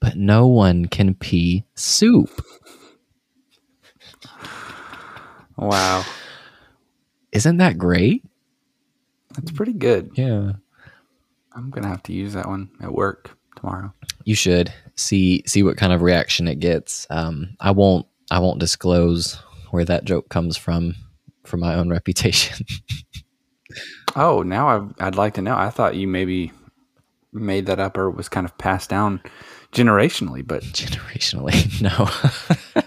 [0.00, 2.44] but no one can pee soup.
[5.56, 6.04] Wow.
[7.32, 8.24] Isn't that great?
[9.34, 10.10] That's pretty good.
[10.14, 10.52] Yeah.
[11.52, 13.92] I'm gonna have to use that one at work tomorrow.
[14.24, 17.06] You should see see what kind of reaction it gets.
[17.10, 19.34] Um, I won't I won't disclose
[19.70, 20.94] where that joke comes from
[21.44, 22.66] for my own reputation.
[24.16, 25.56] Oh, now I've, I'd like to know.
[25.56, 26.52] I thought you maybe
[27.32, 29.20] made that up or was kind of passed down
[29.72, 31.80] generationally, but Generationally,
[32.76, 32.82] no.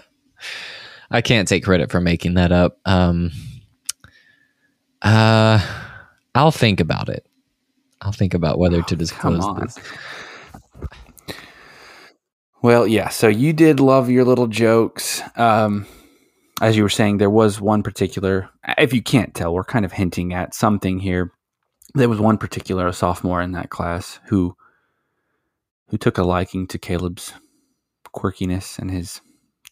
[1.10, 2.78] I can't take credit for making that up.
[2.84, 3.30] Um,
[5.02, 5.60] uh,
[6.34, 7.26] I'll think about it.
[8.00, 9.60] I'll think about whether to come disclose on.
[9.60, 9.78] this.
[12.62, 13.10] Well, yeah.
[13.10, 15.22] So you did love your little jokes.
[15.36, 15.86] Um,
[16.60, 18.48] as you were saying, there was one particular.
[18.78, 21.32] If you can't tell, we're kind of hinting at something here.
[21.94, 24.56] There was one particular, sophomore in that class, who
[25.94, 27.32] who took a liking to Caleb's
[28.16, 29.20] quirkiness and his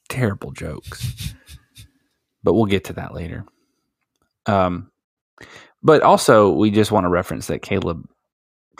[0.09, 1.35] terrible jokes.
[2.45, 3.45] but we'll get to that later.
[4.47, 4.93] Um,
[5.83, 8.05] but also, we just want to reference that Caleb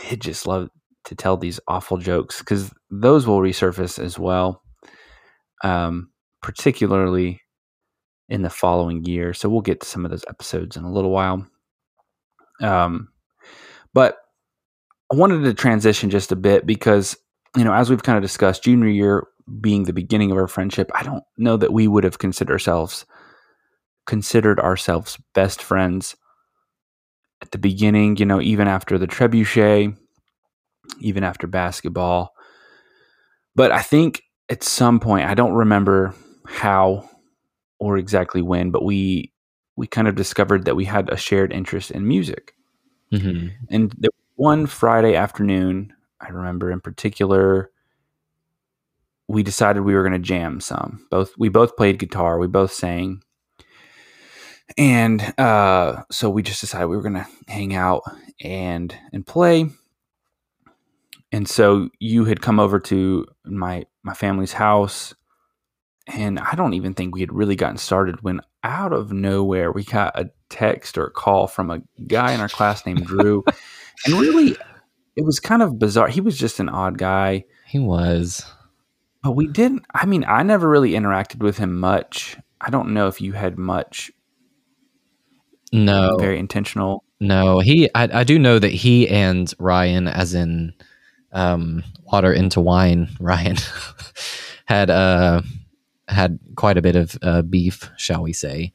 [0.09, 0.69] did just love
[1.07, 4.63] to tell these awful jokes because those will resurface as well,
[5.65, 6.13] um,
[6.43, 7.41] particularly
[8.29, 9.35] in the following year.
[9.35, 11.45] So we'll get to some of those episodes in a little while.
[12.61, 13.09] Um,
[13.93, 14.19] but
[15.13, 17.17] I wanted to transition just a bit because,
[17.57, 19.27] you know, as we've kind of discussed, junior year
[19.61, 23.05] being the beginning of our friendship, I don't know that we would have considered ourselves
[24.07, 26.17] considered ourselves best friends
[27.41, 29.97] at the beginning, you know, even after the trebuchet,
[31.01, 32.35] even after basketball.
[33.55, 36.15] But I think at some point, I don't remember
[36.47, 37.09] how
[37.79, 39.33] or exactly when, but we
[39.77, 42.55] we kind of discovered that we had a shared interest in music.
[43.11, 45.93] hmm And there was one Friday afternoon,
[46.23, 47.71] I remember in particular,
[49.29, 51.07] we decided we were going to jam some.
[51.11, 53.23] Both we both played guitar, we both sang,
[54.77, 58.03] and uh, so we just decided we were going to hang out
[58.41, 59.67] and and play.
[61.31, 65.15] And so you had come over to my my family's house,
[66.07, 69.83] and I don't even think we had really gotten started when out of nowhere we
[69.83, 73.45] got a text or a call from a guy in our class named Drew,
[74.07, 74.57] and really
[75.17, 76.09] it was kind of bizarre.
[76.09, 77.45] He was just an odd guy.
[77.67, 78.45] He was.
[79.23, 79.85] But we didn't.
[79.95, 82.37] I mean, I never really interacted with him much.
[82.61, 84.11] I don't know if you had much
[85.73, 87.05] No, very intentional.
[87.21, 87.61] no.
[87.61, 90.73] He, I, I do know that he and Ryan, as in
[91.33, 93.57] um, water into wine, Ryan
[94.67, 95.43] had uh
[96.09, 98.73] had quite a bit of uh, beef, shall we say?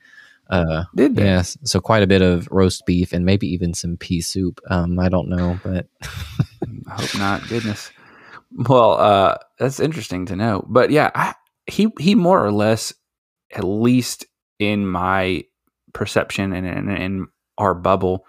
[0.49, 1.25] Uh, Did they?
[1.25, 4.59] yes, so quite a bit of roast beef and maybe even some pea soup.
[4.69, 7.47] Um, I don't know, but I hope not.
[7.49, 7.91] Goodness.
[8.51, 10.65] Well, uh, that's interesting to know.
[10.67, 11.35] But yeah, I,
[11.65, 12.93] he he more or less,
[13.53, 14.25] at least
[14.59, 15.43] in my
[15.93, 17.27] perception and in, in
[17.57, 18.25] our bubble,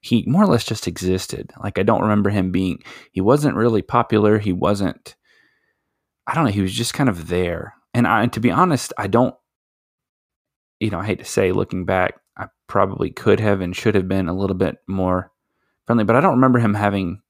[0.00, 1.52] he more or less just existed.
[1.62, 2.82] Like I don't remember him being.
[3.10, 4.38] He wasn't really popular.
[4.38, 5.16] He wasn't.
[6.26, 6.50] I don't know.
[6.52, 7.74] He was just kind of there.
[7.94, 9.34] And I, and to be honest, I don't.
[10.80, 14.08] You know, I hate to say, looking back, I probably could have and should have
[14.08, 15.32] been a little bit more
[15.86, 17.22] friendly, but I don't remember him having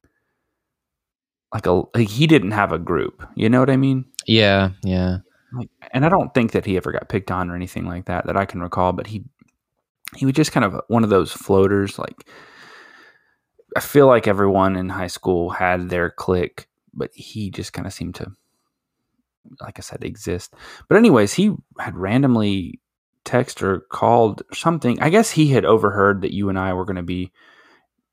[1.53, 3.27] like a like he didn't have a group.
[3.35, 4.07] You know what I mean?
[4.27, 5.19] yeah, yeah.
[5.53, 8.27] Like, and I don't think that he ever got picked on or anything like that
[8.27, 8.93] that I can recall.
[8.93, 9.25] But he
[10.17, 11.99] he was just kind of one of those floaters.
[11.99, 12.29] Like
[13.77, 17.93] I feel like everyone in high school had their clique, but he just kind of
[17.93, 18.33] seemed to,
[19.61, 20.55] like I said, exist.
[20.89, 22.81] But anyways, he had randomly
[23.27, 25.01] text or called something.
[25.03, 27.33] I guess he had overheard that you and I were going to be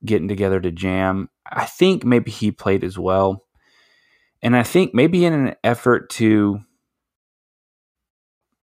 [0.03, 1.30] getting together to jam.
[1.49, 3.45] I think maybe he played as well.
[4.41, 6.59] And I think maybe in an effort to,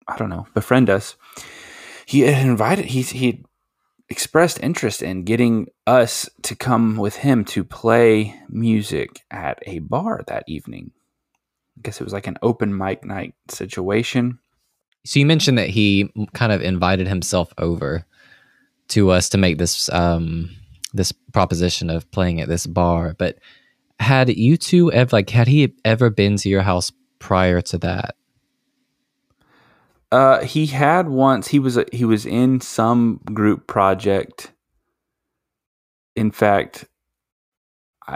[0.07, 1.17] I don't know, befriend us,
[2.05, 3.45] he had invited, he, he
[4.11, 10.23] expressed interest in getting us to come with him to play music at a bar
[10.27, 10.91] that evening.
[11.79, 14.40] I guess it was like an open mic night situation.
[15.05, 18.05] So you mentioned that he kind of invited himself over
[18.89, 20.51] to us to make this um,
[20.93, 23.15] this proposition of playing at this bar.
[23.19, 23.39] But
[23.99, 28.15] had you two ever like had he ever been to your house prior to that?
[30.13, 31.49] Uh, he had once.
[31.49, 34.53] He was he was in some group project.
[36.17, 36.87] In fact,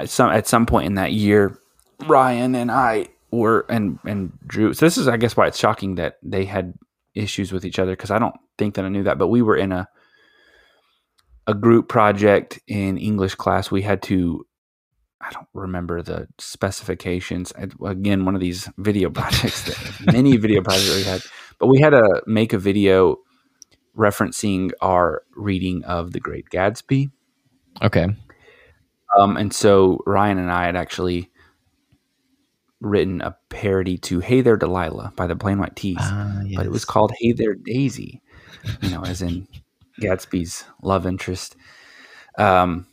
[0.07, 1.59] some at some point in that year,
[2.07, 4.73] Ryan and I were and and Drew.
[4.75, 6.75] So this is, I guess, why it's shocking that they had
[7.15, 9.19] issues with each other because I don't think that I knew that.
[9.19, 9.89] But we were in a
[11.47, 13.71] a group project in English class.
[13.71, 14.47] We had to.
[15.21, 17.53] I don't remember the specifications.
[17.83, 21.23] Again, one of these video projects, that, many video projects we had
[21.59, 23.19] but we had to make a video
[23.97, 27.11] referencing our reading of The Great Gatsby.
[27.83, 28.07] Okay.
[29.17, 31.31] Um, and so Ryan and I had actually
[32.85, 36.57] written a parody to "Hey There, Delilah" by the Plain White T's, uh, yes.
[36.57, 38.23] but it was called "Hey There, Daisy,"
[38.83, 39.49] you know, as in
[40.01, 41.57] Gatsby's love interest.
[42.39, 42.87] Um,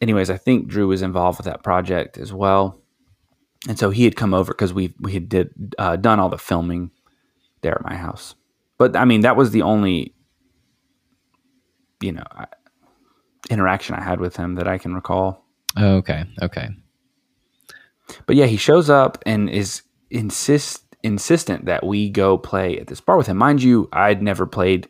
[0.00, 2.80] anyways, I think Drew was involved with that project as well,
[3.68, 6.38] and so he had come over because we we had did uh, done all the
[6.38, 6.90] filming
[7.60, 8.34] there at my house.
[8.78, 10.14] But I mean, that was the only,
[12.00, 12.24] you know,
[13.50, 15.44] interaction I had with him that I can recall.
[15.78, 16.24] Okay.
[16.42, 16.68] Okay.
[18.26, 23.00] But yeah, he shows up and is insist insistent that we go play at this
[23.00, 23.38] bar with him.
[23.38, 24.88] Mind you, I'd never played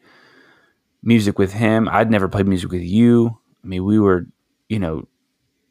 [1.02, 1.88] music with him.
[1.88, 3.38] I'd never played music with you.
[3.62, 4.26] I mean, we were,
[4.68, 5.06] you know,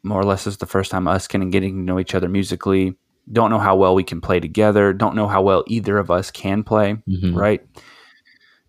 [0.02, 2.14] more or less this is the first time us kind of getting to know each
[2.14, 2.96] other musically
[3.32, 6.30] don't know how well we can play together, don't know how well either of us
[6.30, 7.36] can play, mm-hmm.
[7.36, 7.64] right?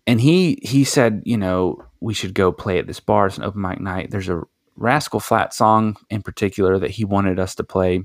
[0.06, 3.26] And he he said, you know, we should go play at this bar.
[3.26, 4.10] It's an open mic night.
[4.10, 4.42] There's a
[4.76, 8.04] Rascal Flat song in particular that he wanted us to play.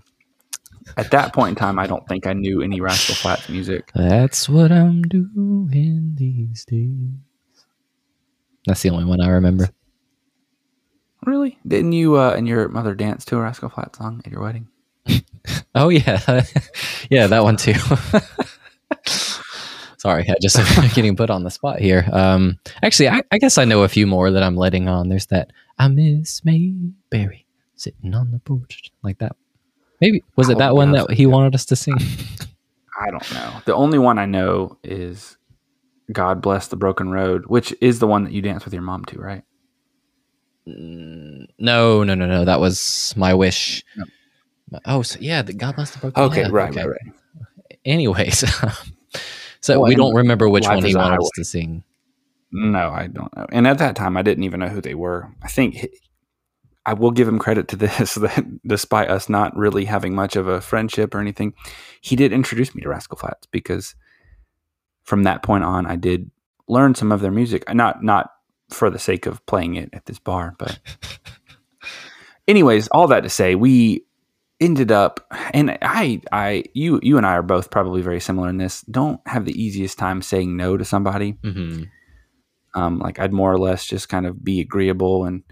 [0.95, 3.91] At that point in time, I don't think I knew any Rascal Flatts music.
[3.93, 7.65] That's what I'm doing these days.
[8.65, 9.69] That's the only one I remember.
[11.25, 11.57] Really?
[11.67, 14.67] Didn't you uh, and your mother dance to a Rascal Flat song at your wedding?
[15.75, 16.19] Oh yeah,
[17.11, 17.75] yeah, that one too.
[19.97, 20.57] Sorry, I just
[20.95, 22.09] getting put on the spot here.
[22.11, 25.09] Um, actually, I, I, guess I know a few more that I'm letting on.
[25.09, 29.35] There's that I miss Mayberry sitting on the porch like that.
[30.01, 31.97] Maybe was it that one that he wanted us to sing?
[32.99, 33.61] I don't know.
[33.65, 35.37] The only one I know is
[36.11, 39.05] God bless the broken road, which is the one that you dance with your mom
[39.05, 39.43] to, right?
[40.67, 42.45] Mm, no, no, no, no.
[42.45, 43.83] That was my wish.
[44.85, 46.21] Oh, so yeah, the God bless the broken.
[46.21, 46.31] Road.
[46.31, 46.85] Okay, right, okay.
[46.85, 47.79] right, right.
[47.85, 48.39] Anyways,
[49.61, 51.83] so well, we don't remember which one he wanted us to sing.
[52.51, 53.45] No, I don't know.
[53.51, 55.29] And at that time, I didn't even know who they were.
[55.41, 55.87] I think
[56.87, 60.47] I will give him credit to this that despite us not really having much of
[60.47, 61.53] a friendship or anything,
[62.01, 63.93] he did introduce me to Rascal Flatts because
[65.03, 66.31] from that point on, I did
[66.67, 67.63] learn some of their music.
[67.73, 68.31] Not not
[68.69, 70.79] for the sake of playing it at this bar, but
[72.47, 74.05] anyways, all that to say, we
[74.59, 78.57] ended up and i i you you and i are both probably very similar in
[78.57, 81.83] this don't have the easiest time saying no to somebody mm-hmm.
[82.73, 85.43] um like i'd more or less just kind of be agreeable and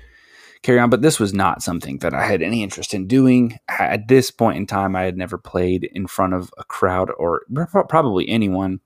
[0.66, 4.08] carry on but this was not something that i had any interest in doing at
[4.08, 7.44] this point in time i had never played in front of a crowd or
[7.88, 8.80] probably anyone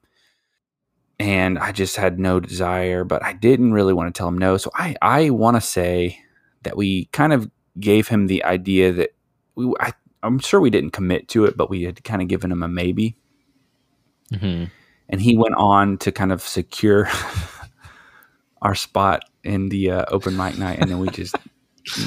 [1.19, 4.57] and i just had no desire but i didn't really want to tell him no
[4.57, 6.19] so i i want to say
[6.63, 7.49] that we kind of
[7.80, 9.11] gave him the idea that
[9.55, 12.51] we I, I'm sure we didn't commit to it, but we had kind of given
[12.51, 13.17] him a maybe.
[14.34, 14.65] Mm-hmm.
[15.09, 17.09] And he went on to kind of secure
[18.61, 21.36] our spot in the uh, open mic night, and then we just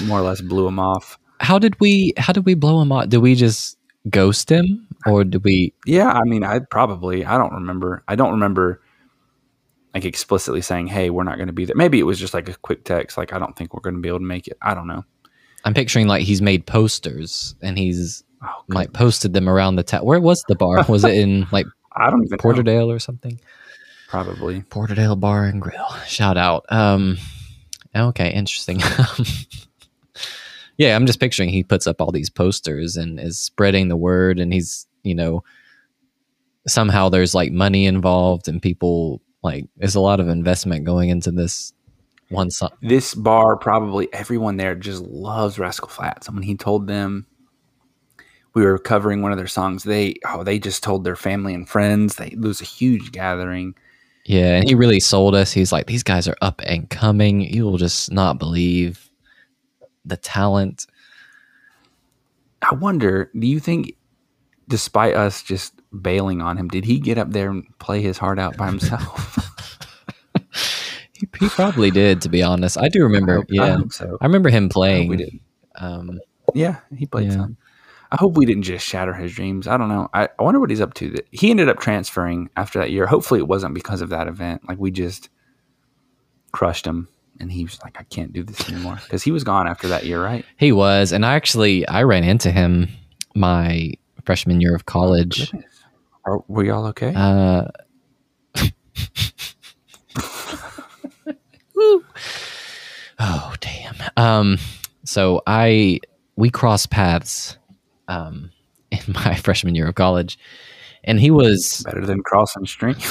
[0.05, 1.19] more or less blew him off.
[1.41, 2.15] How did we?
[2.17, 3.09] How did we blow him off?
[3.09, 3.79] Did we just
[4.11, 5.73] ghost him, or did we?
[5.87, 8.05] Yeah, I mean, I probably I don't remember.
[8.09, 8.81] I don't remember
[9.95, 12.49] like explicitly saying, "Hey, we're not going to be there." Maybe it was just like
[12.49, 14.57] a quick text, like, "I don't think we're going to be able to make it."
[14.63, 15.05] I don't know.
[15.65, 20.05] I'm picturing like he's made posters and he's oh, like posted them around the town.
[20.05, 20.85] Where was the bar?
[20.89, 22.91] Was it in like I don't even Porterdale know.
[22.91, 23.41] or something?
[24.09, 25.89] Probably Porterdale Bar and Grill.
[26.07, 26.67] Shout out.
[26.69, 27.17] Um,
[27.97, 28.81] okay, interesting.
[30.79, 34.39] yeah, I'm just picturing he puts up all these posters and is spreading the word,
[34.39, 35.43] and he's you know
[36.67, 41.31] somehow there's like money involved and people like there's a lot of investment going into
[41.31, 41.73] this
[42.29, 42.71] one song.
[42.81, 46.29] This bar, probably everyone there just loves Rascal Flatts.
[46.29, 47.27] I mean, he told them
[48.55, 51.69] we were covering one of their songs, they oh they just told their family and
[51.69, 52.17] friends.
[52.17, 53.75] They it was a huge gathering.
[54.25, 55.53] Yeah, and he really sold us.
[55.53, 57.41] He's like, these guys are up and coming.
[57.41, 59.11] You will just not believe
[60.05, 60.87] the talent.
[62.63, 63.95] I wonder, do you think,
[64.69, 68.39] despite us just bailing on him, did he get up there and play his heart
[68.39, 69.39] out by himself?
[71.15, 72.77] He, he probably did, to be honest.
[72.77, 73.35] I do remember.
[73.35, 74.19] I hope- I yeah, hope so.
[74.21, 75.09] I remember him playing.
[75.09, 75.41] we didn't.
[75.77, 76.19] Um,
[76.53, 77.35] Yeah, he played Yeah.
[77.37, 77.57] some.
[78.11, 79.69] I hope we didn't just shatter his dreams.
[79.69, 80.09] I don't know.
[80.13, 81.15] I, I wonder what he's up to.
[81.31, 83.07] He ended up transferring after that year.
[83.07, 84.69] Hopefully, it wasn't because of that event.
[84.69, 85.29] Like we just
[86.51, 87.07] crushed him,
[87.41, 90.05] and he was like, "I can't do this anymore," because he was gone after that
[90.07, 90.45] year, right?
[90.57, 92.89] he was, and I actually I ran into him
[93.35, 93.93] my
[94.25, 95.51] freshman year of college.
[95.51, 95.85] Goodness.
[96.25, 97.13] Are, were y'all okay?
[97.15, 97.67] Uh,
[103.19, 103.97] oh damn.
[104.17, 104.59] Um,
[105.05, 106.01] so I
[106.37, 107.59] we crossed paths
[108.09, 108.51] um,
[108.91, 110.39] in my freshman year of college,
[111.05, 111.83] and he was.
[111.85, 113.05] Better than crossing streams.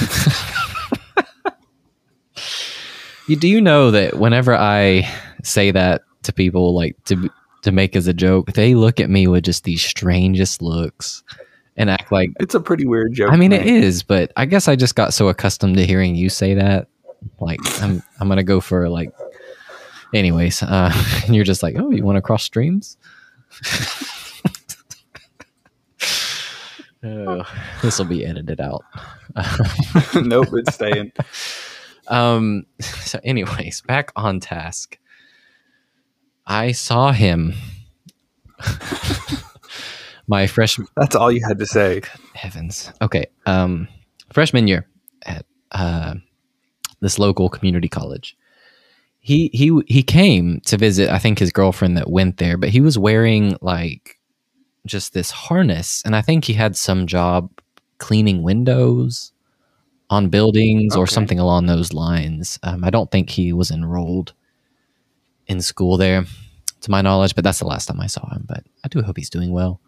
[3.28, 5.10] You do you know that whenever I
[5.44, 7.30] say that to people, like to
[7.64, 11.24] to make as a joke, they look at me with just these strangest looks
[11.78, 13.32] and act like it's a pretty weird joke.
[13.32, 13.84] I mean, to it make.
[13.84, 16.88] is, but I guess I just got so accustomed to hearing you say that.
[17.40, 19.12] Like, I'm I'm gonna go for like.
[20.14, 20.92] Anyways, uh,
[21.26, 22.98] and you're just like, oh, you want to cross streams?
[27.04, 27.44] oh,
[27.82, 28.84] this will be edited out.
[30.16, 31.14] nope, it's staying.
[32.08, 32.66] Um.
[32.82, 34.98] So, anyways, back on task.
[36.46, 37.54] I saw him.
[40.28, 42.02] My freshman That's all you had to say.
[42.34, 42.92] heavens.
[43.02, 43.26] Okay.
[43.46, 43.88] Um,
[44.32, 44.88] freshman year
[45.26, 46.16] at uh,
[47.02, 48.38] this local community college.
[49.20, 51.10] He he he came to visit.
[51.10, 54.18] I think his girlfriend that went there, but he was wearing like
[54.86, 57.52] just this harness, and I think he had some job
[58.00, 59.32] cleaning windows
[60.12, 62.60] on buildings or something along those lines.
[62.64, 64.34] Um, I don't think he was enrolled
[65.48, 66.26] in school there,
[66.82, 68.46] to my knowledge, but that's the last time I saw him.
[68.48, 69.80] But I do hope he's doing well.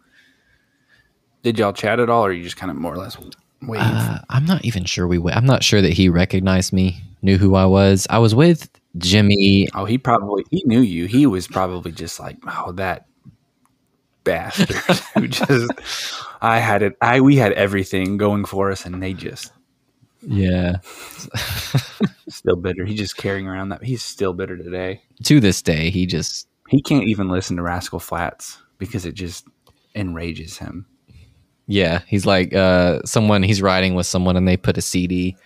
[1.42, 3.18] Did y'all chat at all, or you just kind of more or less
[3.62, 3.82] wave?
[3.82, 5.18] Uh, I'm not even sure we.
[5.18, 5.36] Went.
[5.36, 8.06] I'm not sure that he recognized me, knew who I was.
[8.08, 9.68] I was with Jimmy.
[9.74, 11.04] oh, he probably he knew you.
[11.04, 13.06] He was probably just like, oh, that
[14.24, 14.76] bastard
[15.14, 15.70] who just.
[16.40, 16.96] I had it.
[17.02, 19.52] I we had everything going for us, and they just
[20.26, 20.76] Yeah.
[22.28, 22.84] still bitter.
[22.84, 23.82] He's just carrying around that.
[23.84, 25.02] He's still bitter today.
[25.24, 29.46] to this day, he just He can't even listen to Rascal Flatts because it just
[29.94, 30.86] enrages him.
[31.66, 32.00] yeah.
[32.06, 33.42] He's like uh, someone.
[33.42, 35.36] He's riding with someone, and they put a CD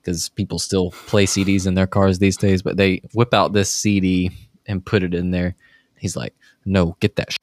[0.00, 2.62] because people still play CDs in their cars these days.
[2.62, 4.30] But they whip out this CD
[4.66, 5.56] and put it in there.
[5.98, 7.36] He's like, "No, get that sh-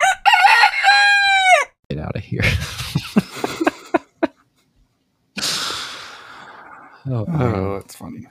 [1.90, 2.42] get out of here."
[7.08, 7.26] oh.
[7.28, 8.28] Oh, that's funny.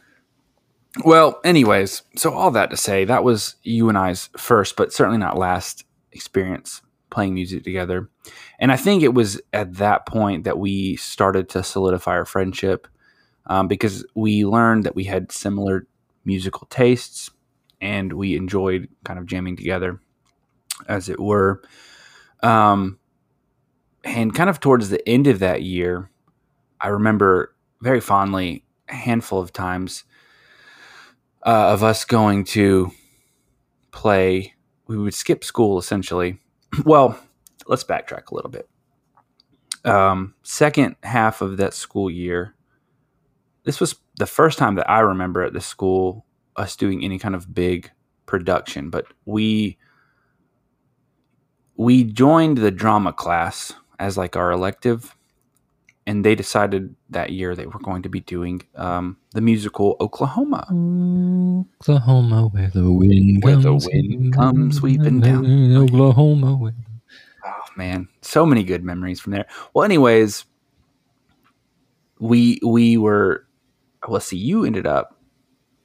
[1.04, 5.18] Well, anyways, so all that to say, that was you and I's first, but certainly
[5.18, 8.10] not last experience playing music together.
[8.58, 12.86] And I think it was at that point that we started to solidify our friendship
[13.46, 15.86] um, because we learned that we had similar
[16.24, 17.30] musical tastes
[17.80, 20.00] and we enjoyed kind of jamming together,
[20.88, 21.62] as it were.
[22.42, 22.98] Um,
[24.02, 26.10] and kind of towards the end of that year,
[26.80, 30.04] I remember very fondly handful of times
[31.44, 32.90] uh, of us going to
[33.90, 34.54] play.
[34.86, 36.38] We would skip school essentially.
[36.84, 37.16] Well,
[37.68, 38.68] let's backtrack a little bit.
[39.84, 42.56] Um, second half of that school year,
[43.62, 46.26] this was the first time that I remember at the school
[46.56, 47.90] us doing any kind of big
[48.26, 49.78] production, but we
[51.76, 55.16] we joined the drama class as like our elective
[56.06, 60.66] and they decided that year they were going to be doing um, the musical Oklahoma.
[61.80, 65.76] Oklahoma, where the wind Where the comes, wind comes sweeping down.
[65.76, 66.74] Oklahoma, where
[67.46, 69.46] Oh man, so many good memories from there.
[69.74, 70.46] Well, anyways,
[72.18, 73.46] we we were.
[74.08, 74.38] Let's see.
[74.38, 75.18] You ended up.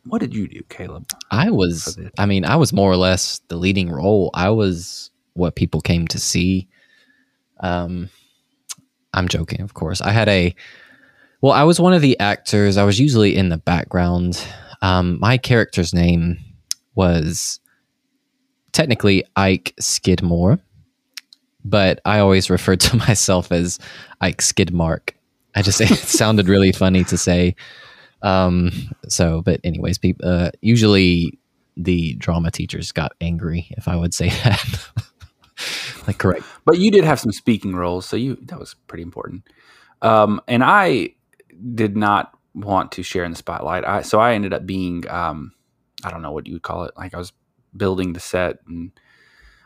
[0.05, 1.09] What did you do, Caleb?
[1.30, 4.32] I was, I mean, I was more or less the leading role.
[4.34, 6.67] I was what people came to see.
[7.59, 8.09] Um,
[9.14, 10.01] I'm joking, of course.
[10.01, 10.53] I had a,
[11.41, 12.78] well, I was one of the actors.
[12.78, 14.43] I was usually in the background.
[14.82, 16.38] Um, my character's name
[16.95, 17.60] was
[18.72, 20.60] technically Ike Skidmore,
[21.66, 23.80] but I always refer to myself as
[24.22, 25.12] Ike Skidmark.
[25.55, 27.55] I just it sounded really funny to say.
[28.22, 28.72] Um,
[29.07, 31.39] so, but anyways, people uh, usually
[31.78, 34.89] the drama teachers got angry if I would say that.
[36.07, 36.43] like correct.
[36.66, 39.43] But you did have some speaking roles, so you that was pretty important.
[40.01, 41.16] Um, and I
[41.76, 43.86] did not want to share in the spotlight.
[43.86, 45.51] I so I ended up being um,
[46.03, 46.93] I don't know what you would call it.
[46.97, 47.34] Like I was
[47.76, 48.91] building the set and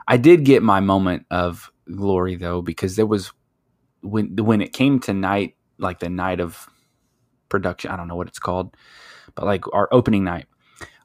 [0.07, 3.31] I did get my moment of glory though because there was
[4.01, 6.67] when when it came to night like the night of
[7.49, 8.75] production, I don't know what it's called,
[9.35, 10.45] but like our opening night.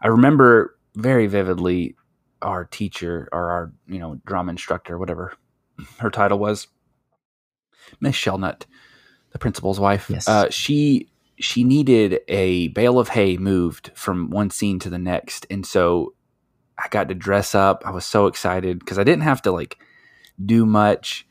[0.01, 1.97] I remember very vividly
[2.43, 5.35] our teacher or our, you know, drama instructor, whatever
[5.99, 6.69] her title was,
[8.01, 8.63] Miss Shellnut,
[9.31, 10.09] the principal's wife.
[10.11, 10.29] Yes.
[10.29, 11.09] Uh, she
[11.41, 16.15] she needed a bale of hay moved from one scene to the next, and so
[16.77, 17.83] I got to dress up.
[17.87, 19.79] I was so excited because I didn't have to like
[20.45, 21.27] do much.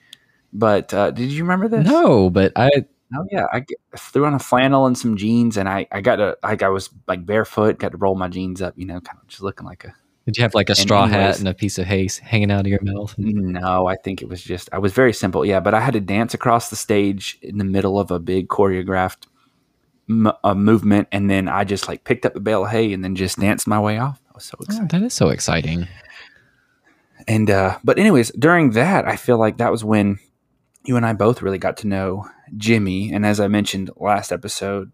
[0.53, 1.85] But uh, did you remember this?
[1.85, 2.85] No, but I
[3.15, 3.65] Oh yeah, I
[3.97, 6.89] threw on a flannel and some jeans, and I I got to like I was
[7.07, 9.85] like barefoot, got to roll my jeans up, you know, kind of just looking like
[9.85, 9.95] a.
[10.27, 12.67] did you have like a straw hat and a piece of hay hanging out of
[12.67, 13.15] your mouth?
[13.17, 15.59] No, I think it was just I was very simple, yeah.
[15.61, 19.25] But I had to dance across the stage in the middle of a big choreographed
[20.09, 23.03] m- a movement, and then I just like picked up a bale of hay and
[23.03, 24.21] then just danced my way off.
[24.29, 24.89] I was so Oh, excited.
[24.91, 25.87] that is so exciting.
[27.27, 30.19] And uh, but anyways, during that, I feel like that was when
[30.85, 33.11] you and I both really got to know Jimmy.
[33.11, 34.93] And as I mentioned last episode,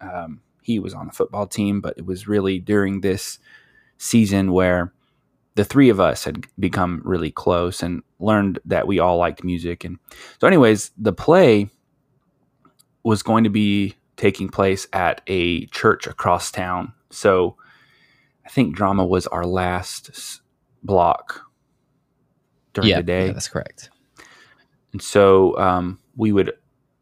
[0.00, 3.38] um, he was on the football team, but it was really during this
[3.98, 4.92] season where
[5.54, 9.84] the three of us had become really close and learned that we all liked music.
[9.84, 9.98] And
[10.40, 11.68] so, anyways, the play
[13.02, 16.92] was going to be taking place at a church across town.
[17.10, 17.56] So
[18.44, 20.40] I think drama was our last
[20.82, 21.42] block
[22.72, 23.26] during yeah, the day.
[23.26, 23.90] yeah, that's correct.
[24.92, 26.52] And so um, we would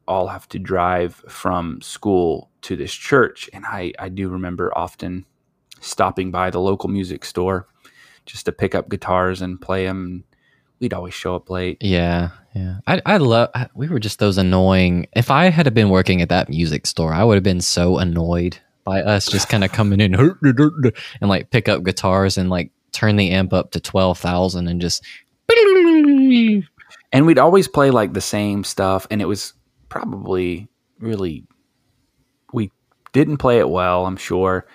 [0.09, 3.51] all have to drive from school to this church.
[3.53, 5.25] And I, I do remember often
[5.87, 7.67] stopping by the local music store
[8.25, 10.25] just to pick up guitars and play them.
[10.81, 11.79] We'd always show up late.
[11.81, 12.81] Yeah, yeah.
[12.87, 13.49] I I love.
[13.75, 15.07] We were just those annoying.
[15.15, 18.59] If I had been working at that music store, I would have been so annoyed
[18.85, 23.17] by us just kind of coming in and like pick up guitars and like turn
[23.17, 25.03] the amp up to twelve thousand and just.
[27.13, 29.07] And we'd always play like the same stuff.
[29.11, 29.55] And it was
[29.89, 30.69] probably
[30.99, 31.47] really,
[32.53, 32.71] we
[33.13, 34.67] didn't play it well, I'm sure.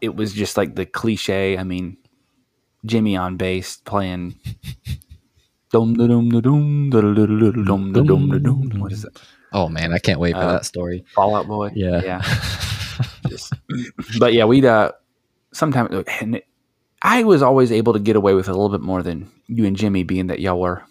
[0.00, 1.56] It was just like the cliche.
[1.58, 1.96] I mean,
[2.84, 4.38] Jimmy on bass playing.
[8.78, 9.18] What is it?
[9.52, 11.04] Oh man, I can't wait for Uh, that story.
[11.14, 11.70] Fall Out Boy.
[11.74, 12.22] Yeah, yeah.
[13.28, 13.52] Just,
[14.18, 14.92] but yeah, we'd uh,
[15.52, 16.46] sometimes and it,
[17.02, 19.76] I was always able to get away with a little bit more than you and
[19.76, 20.82] Jimmy, being that y'all were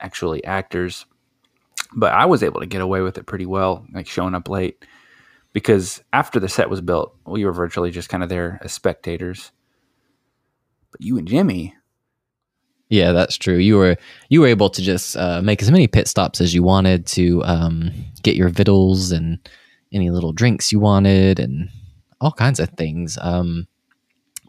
[0.00, 1.06] actually actors.
[1.94, 4.84] But I was able to get away with it pretty well, like showing up late,
[5.56, 9.52] because after the set was built, we were virtually just kind of there as spectators.
[10.90, 11.74] But you and Jimmy,
[12.90, 13.56] Yeah, that's true.
[13.56, 13.96] You were
[14.28, 17.42] you were able to just uh, make as many pit stops as you wanted to
[17.44, 17.90] um,
[18.22, 19.38] get your victuals and
[19.94, 21.70] any little drinks you wanted and
[22.20, 23.16] all kinds of things.
[23.22, 23.66] Um,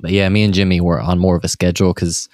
[0.02, 2.28] but yeah, me and Jimmy were on more of a schedule because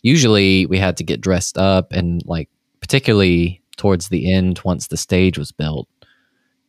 [0.00, 2.48] usually we had to get dressed up and like
[2.80, 5.86] particularly towards the end once the stage was built,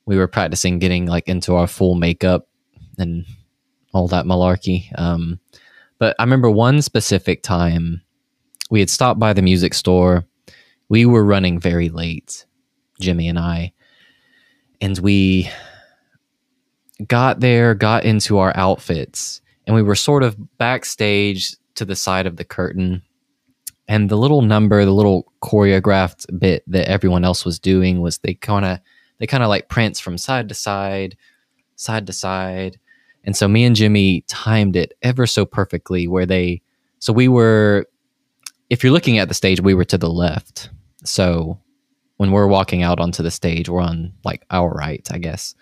[0.07, 2.47] we were practicing getting like into our full makeup
[2.97, 3.25] and
[3.93, 4.89] all that malarkey.
[4.99, 5.39] Um,
[5.99, 8.01] but I remember one specific time
[8.71, 10.25] we had stopped by the music store.
[10.89, 12.45] We were running very late,
[12.99, 13.73] Jimmy and I.
[14.79, 15.49] And we
[17.05, 22.25] got there, got into our outfits, and we were sort of backstage to the side
[22.27, 23.01] of the curtain.
[23.89, 28.33] And the little number, the little choreographed bit that everyone else was doing was they
[28.35, 28.79] kind of
[29.19, 31.17] they kind of like prance from side to side,
[31.75, 32.79] side to side.
[33.23, 36.61] And so me and Jimmy timed it ever so perfectly where they
[36.99, 37.85] so we were
[38.69, 40.69] if you're looking at the stage, we were to the left.
[41.03, 41.59] So
[42.17, 45.55] when we're walking out onto the stage, we're on like our right, I guess.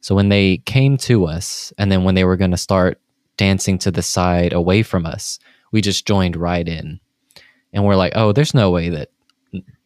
[0.00, 3.00] So when they came to us, and then when they were going to start
[3.36, 5.38] dancing to the side away from us,
[5.72, 7.00] we just joined right in.
[7.72, 9.10] And we're like, oh, there's no way that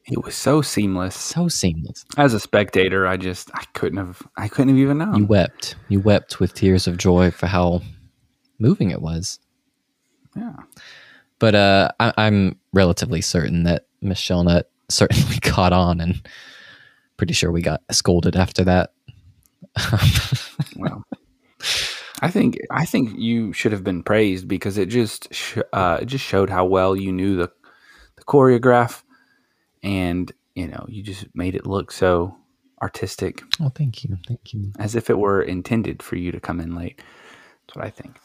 [0.06, 1.14] it was so seamless.
[1.16, 2.04] so seamless.
[2.16, 5.14] As a spectator, I just I couldn't have I couldn't have even known.
[5.16, 5.76] You wept.
[5.88, 7.82] You wept with tears of joy for how
[8.58, 9.38] moving it was.
[10.36, 10.56] yeah.
[11.38, 16.22] But uh, I, I'm relatively certain that Michelle Shellnut certainly caught on, and
[17.16, 18.92] pretty sure we got scolded after that.
[20.76, 21.04] Well,
[22.20, 26.06] I think I think you should have been praised because it just sh- uh, it
[26.06, 27.50] just showed how well you knew the
[28.16, 29.02] the choreograph,
[29.82, 32.36] and you know you just made it look so
[32.80, 34.72] artistic, Oh, thank you, thank you.
[34.78, 37.00] as if it were intended for you to come in late.
[37.66, 38.18] That's what I think.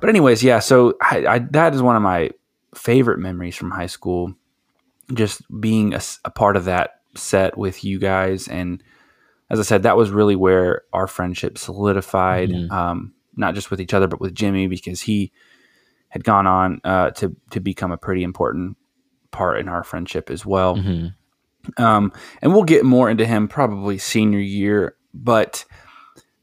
[0.00, 0.58] But anyways, yeah.
[0.60, 2.30] So I, I that is one of my
[2.74, 4.34] favorite memories from high school,
[5.12, 8.82] just being a part of that set with you guys and
[9.50, 12.70] as I said, that was really where our friendship solidified, Mhm.
[12.70, 15.32] um, not just with each other, but with Jimmy, because he
[16.08, 18.76] had gone on uh, to to become a pretty important
[19.30, 20.76] part in our friendship as well.
[20.76, 21.08] hmm
[21.76, 22.12] Um,
[22.42, 24.96] and we'll get more into him probably senior year.
[25.12, 25.64] But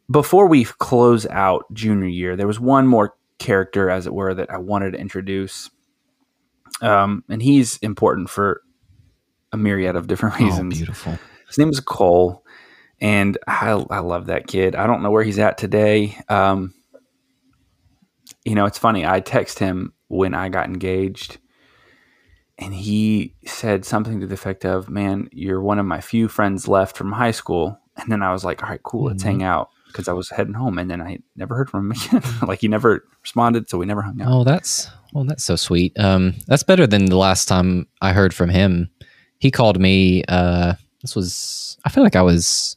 [0.09, 4.49] before we close out junior year, there was one more character, as it were, that
[4.51, 5.69] I wanted to introduce.
[6.81, 8.61] Um, and he's important for
[9.51, 10.77] a myriad of different Oh, reasons.
[10.77, 11.17] beautiful.
[11.47, 12.43] His name is Cole,
[12.99, 14.75] and I, I love that kid.
[14.75, 16.17] I don't know where he's at today.
[16.29, 16.73] Um,
[18.43, 19.05] you know, it's funny.
[19.05, 21.37] I text him when I got engaged,
[22.59, 26.67] and he said something to the effect of, "Man, you're one of my few friends
[26.67, 29.27] left from high school." And then I was like, "All right, cool, let's Mhm.
[29.27, 31.91] hang out," because I was heading home, and then I never heard from him
[32.21, 32.23] again.
[32.47, 34.31] like he never responded, so we never hung out.
[34.31, 35.97] Oh, that's well, that's so sweet.
[35.99, 38.89] Um, that's better than the last time I heard from him.
[39.39, 40.23] He called me.
[40.27, 42.75] Uh, this was I feel like I was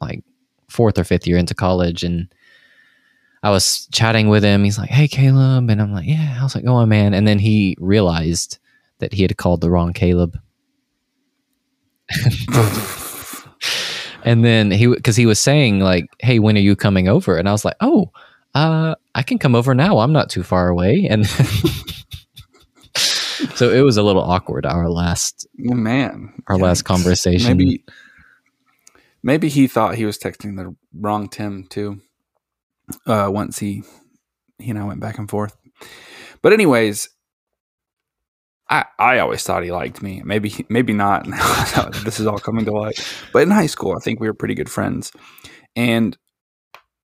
[0.00, 0.22] like
[0.68, 2.28] fourth or fifth year into college, and
[3.42, 4.64] I was chatting with him.
[4.64, 7.14] He's like, "Hey, Caleb," and I'm like, "Yeah." How's it going, man?
[7.14, 8.58] And then he realized
[8.98, 10.38] that he had called the wrong Caleb.
[14.24, 17.48] And then he, because he was saying like, "Hey, when are you coming over?" And
[17.48, 18.10] I was like, "Oh,
[18.54, 19.98] uh, I can come over now.
[19.98, 21.26] I'm not too far away." And
[23.54, 24.66] so it was a little awkward.
[24.66, 27.56] Our last, Man, our last conversation.
[27.56, 27.84] Maybe,
[29.22, 32.02] maybe he thought he was texting the wrong Tim too.
[33.06, 33.82] Uh, once he,
[34.58, 35.56] he and I went back and forth.
[36.42, 37.08] But anyways,
[38.70, 40.22] I I always thought he liked me.
[40.24, 41.26] Maybe maybe not.
[42.04, 42.98] This is all coming to light.
[43.32, 45.12] But in high school, I think we were pretty good friends.
[45.76, 46.16] And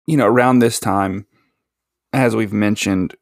[0.06, 1.26] you know, around this time,
[2.12, 3.14] as we've mentioned,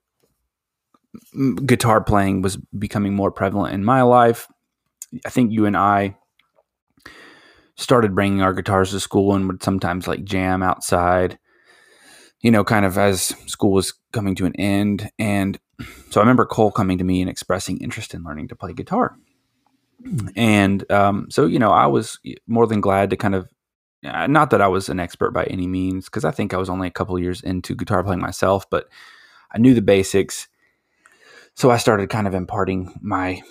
[1.66, 4.46] guitar playing was becoming more prevalent in my life.
[5.26, 6.16] I think you and I
[7.76, 11.38] started bringing our guitars to school and would sometimes like jam outside,
[12.42, 15.10] you know, kind of as school was coming to an end.
[15.18, 15.58] And
[16.10, 19.16] so I remember Cole coming to me and expressing interest in learning to play guitar.
[20.34, 23.48] And um, so, you know, I was more than glad to kind of,
[24.04, 26.70] uh, not that I was an expert by any means, because I think I was
[26.70, 28.88] only a couple years into guitar playing myself, but
[29.52, 30.48] I knew the basics.
[31.54, 33.42] So I started kind of imparting my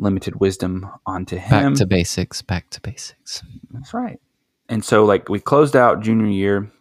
[0.00, 1.72] limited wisdom onto him.
[1.72, 2.42] back to basics.
[2.42, 3.42] Back to basics.
[3.70, 4.20] That's right.
[4.68, 6.72] And so, like, we closed out junior year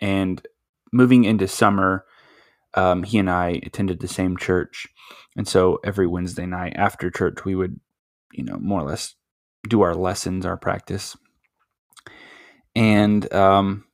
[0.00, 0.46] and
[0.92, 2.04] moving into summer,
[2.74, 4.88] um, he and I attended the same church.
[5.36, 7.80] And so, every Wednesday night after church, we would,
[8.32, 9.14] you know, more or less
[9.68, 11.16] do our lessons, our practice.
[12.74, 13.84] And, um,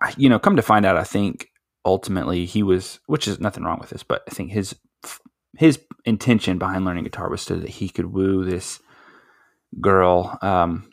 [0.00, 1.48] I- you know, come to find out, I think
[1.84, 4.76] ultimately he was, which is nothing wrong with this, but I think his
[5.58, 8.80] his intention behind learning guitar was so that he could woo this
[9.80, 10.90] girl um,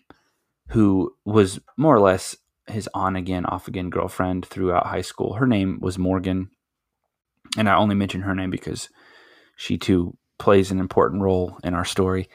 [0.70, 2.36] who was more or less
[2.68, 5.34] his on again, off again girlfriend throughout high school.
[5.34, 6.50] Her name was Morgan.
[7.58, 8.90] And I only mention her name because
[9.56, 12.30] she too plays an important role in our story.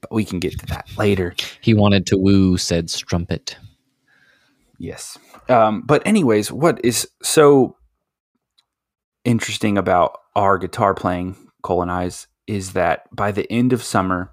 [0.00, 1.34] But we can get to that later.
[1.60, 3.56] He wanted to woo said strumpet.
[4.78, 5.16] Yes.
[5.48, 7.76] Um, but, anyways, what is so
[9.24, 14.32] interesting about our guitar playing, Cole and I's, is that by the end of summer,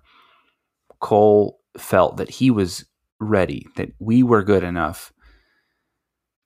[0.99, 2.85] Cole felt that he was
[3.19, 5.13] ready, that we were good enough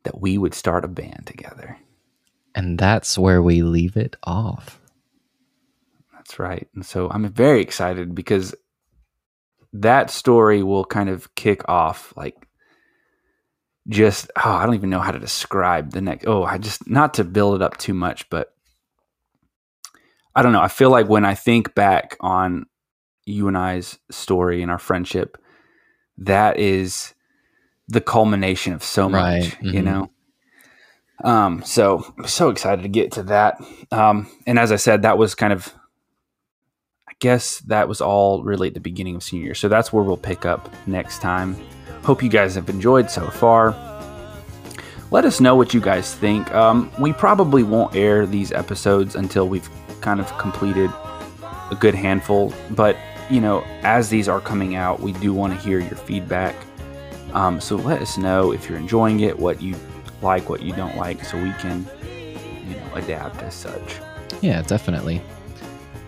[0.04, 1.78] that we would start a band together.
[2.56, 4.80] And that's where we leave it off.
[6.14, 6.68] That's right.
[6.76, 8.56] And so I'm very excited because
[9.74, 12.48] that story will kind of kick off like
[13.90, 17.16] just oh, I don't even know how to describe the next oh, I just not
[17.16, 18.54] to build it up too much, but
[20.36, 20.62] I don't know.
[20.62, 22.66] I feel like when I think back on
[23.26, 25.38] you and I's story and our friendship,
[26.18, 27.14] that is
[27.88, 29.42] the culmination of so Right.
[29.42, 29.84] much, you Mhm.
[29.84, 30.10] know.
[31.24, 33.62] Um, so so excited to get to that.
[33.92, 35.74] Um, and as I said, that was kind of
[37.08, 39.56] I guess that was all really at the beginning of senior year.
[39.56, 41.56] So that's where we'll pick up next time.
[42.04, 43.76] Hope you guys have enjoyed so far.
[45.12, 46.52] Let us know what you guys think.
[46.54, 49.70] Um, we probably won't air these episodes until we've
[50.02, 50.90] kind of completed
[51.70, 52.52] a good handful.
[52.72, 52.98] But,
[53.30, 56.56] you know, as these are coming out, we do want to hear your feedback.
[57.34, 59.76] Um, so let us know if you're enjoying it, what you
[60.24, 61.86] like, what you don't like, so we can,
[62.68, 64.00] you know, adapt as such.
[64.42, 65.22] Yeah, definitely.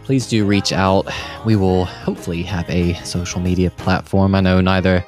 [0.03, 1.07] Please do reach out.
[1.45, 4.35] We will hopefully have a social media platform.
[4.35, 5.05] I know neither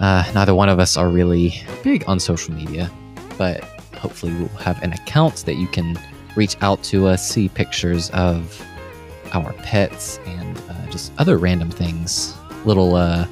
[0.00, 2.90] uh, neither one of us are really big on social media,
[3.38, 3.62] but
[3.96, 5.98] hopefully we'll have an account that you can
[6.36, 8.62] reach out to us, see pictures of
[9.32, 12.34] our pets and uh, just other random things,
[12.64, 13.26] little uh,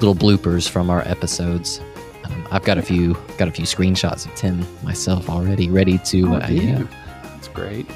[0.00, 1.80] little bloopers from our episodes.
[2.24, 6.34] Um, I've got a few got a few screenshots of Tim myself already ready to.
[6.34, 6.82] Oh, uh, yeah.
[7.22, 7.88] That's great.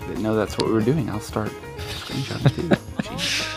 [0.00, 1.08] Didn't know that's what we were doing.
[1.10, 3.52] I'll start screenshotting.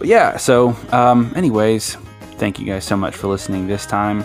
[0.00, 1.96] But yeah, so um, anyways,
[2.38, 4.24] thank you guys so much for listening this time.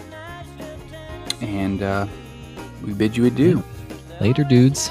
[1.42, 2.08] And uh,
[2.82, 3.62] we bid you adieu.
[4.22, 4.88] Later, dudes.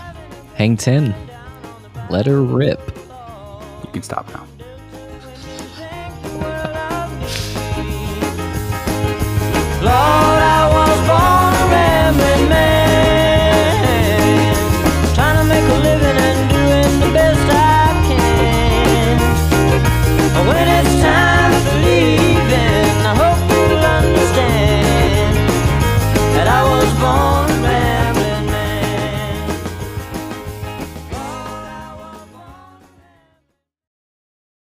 [0.56, 1.14] Hang 10.
[2.10, 2.80] Let her rip.
[3.82, 4.46] You can stop now.
[9.84, 10.23] Love.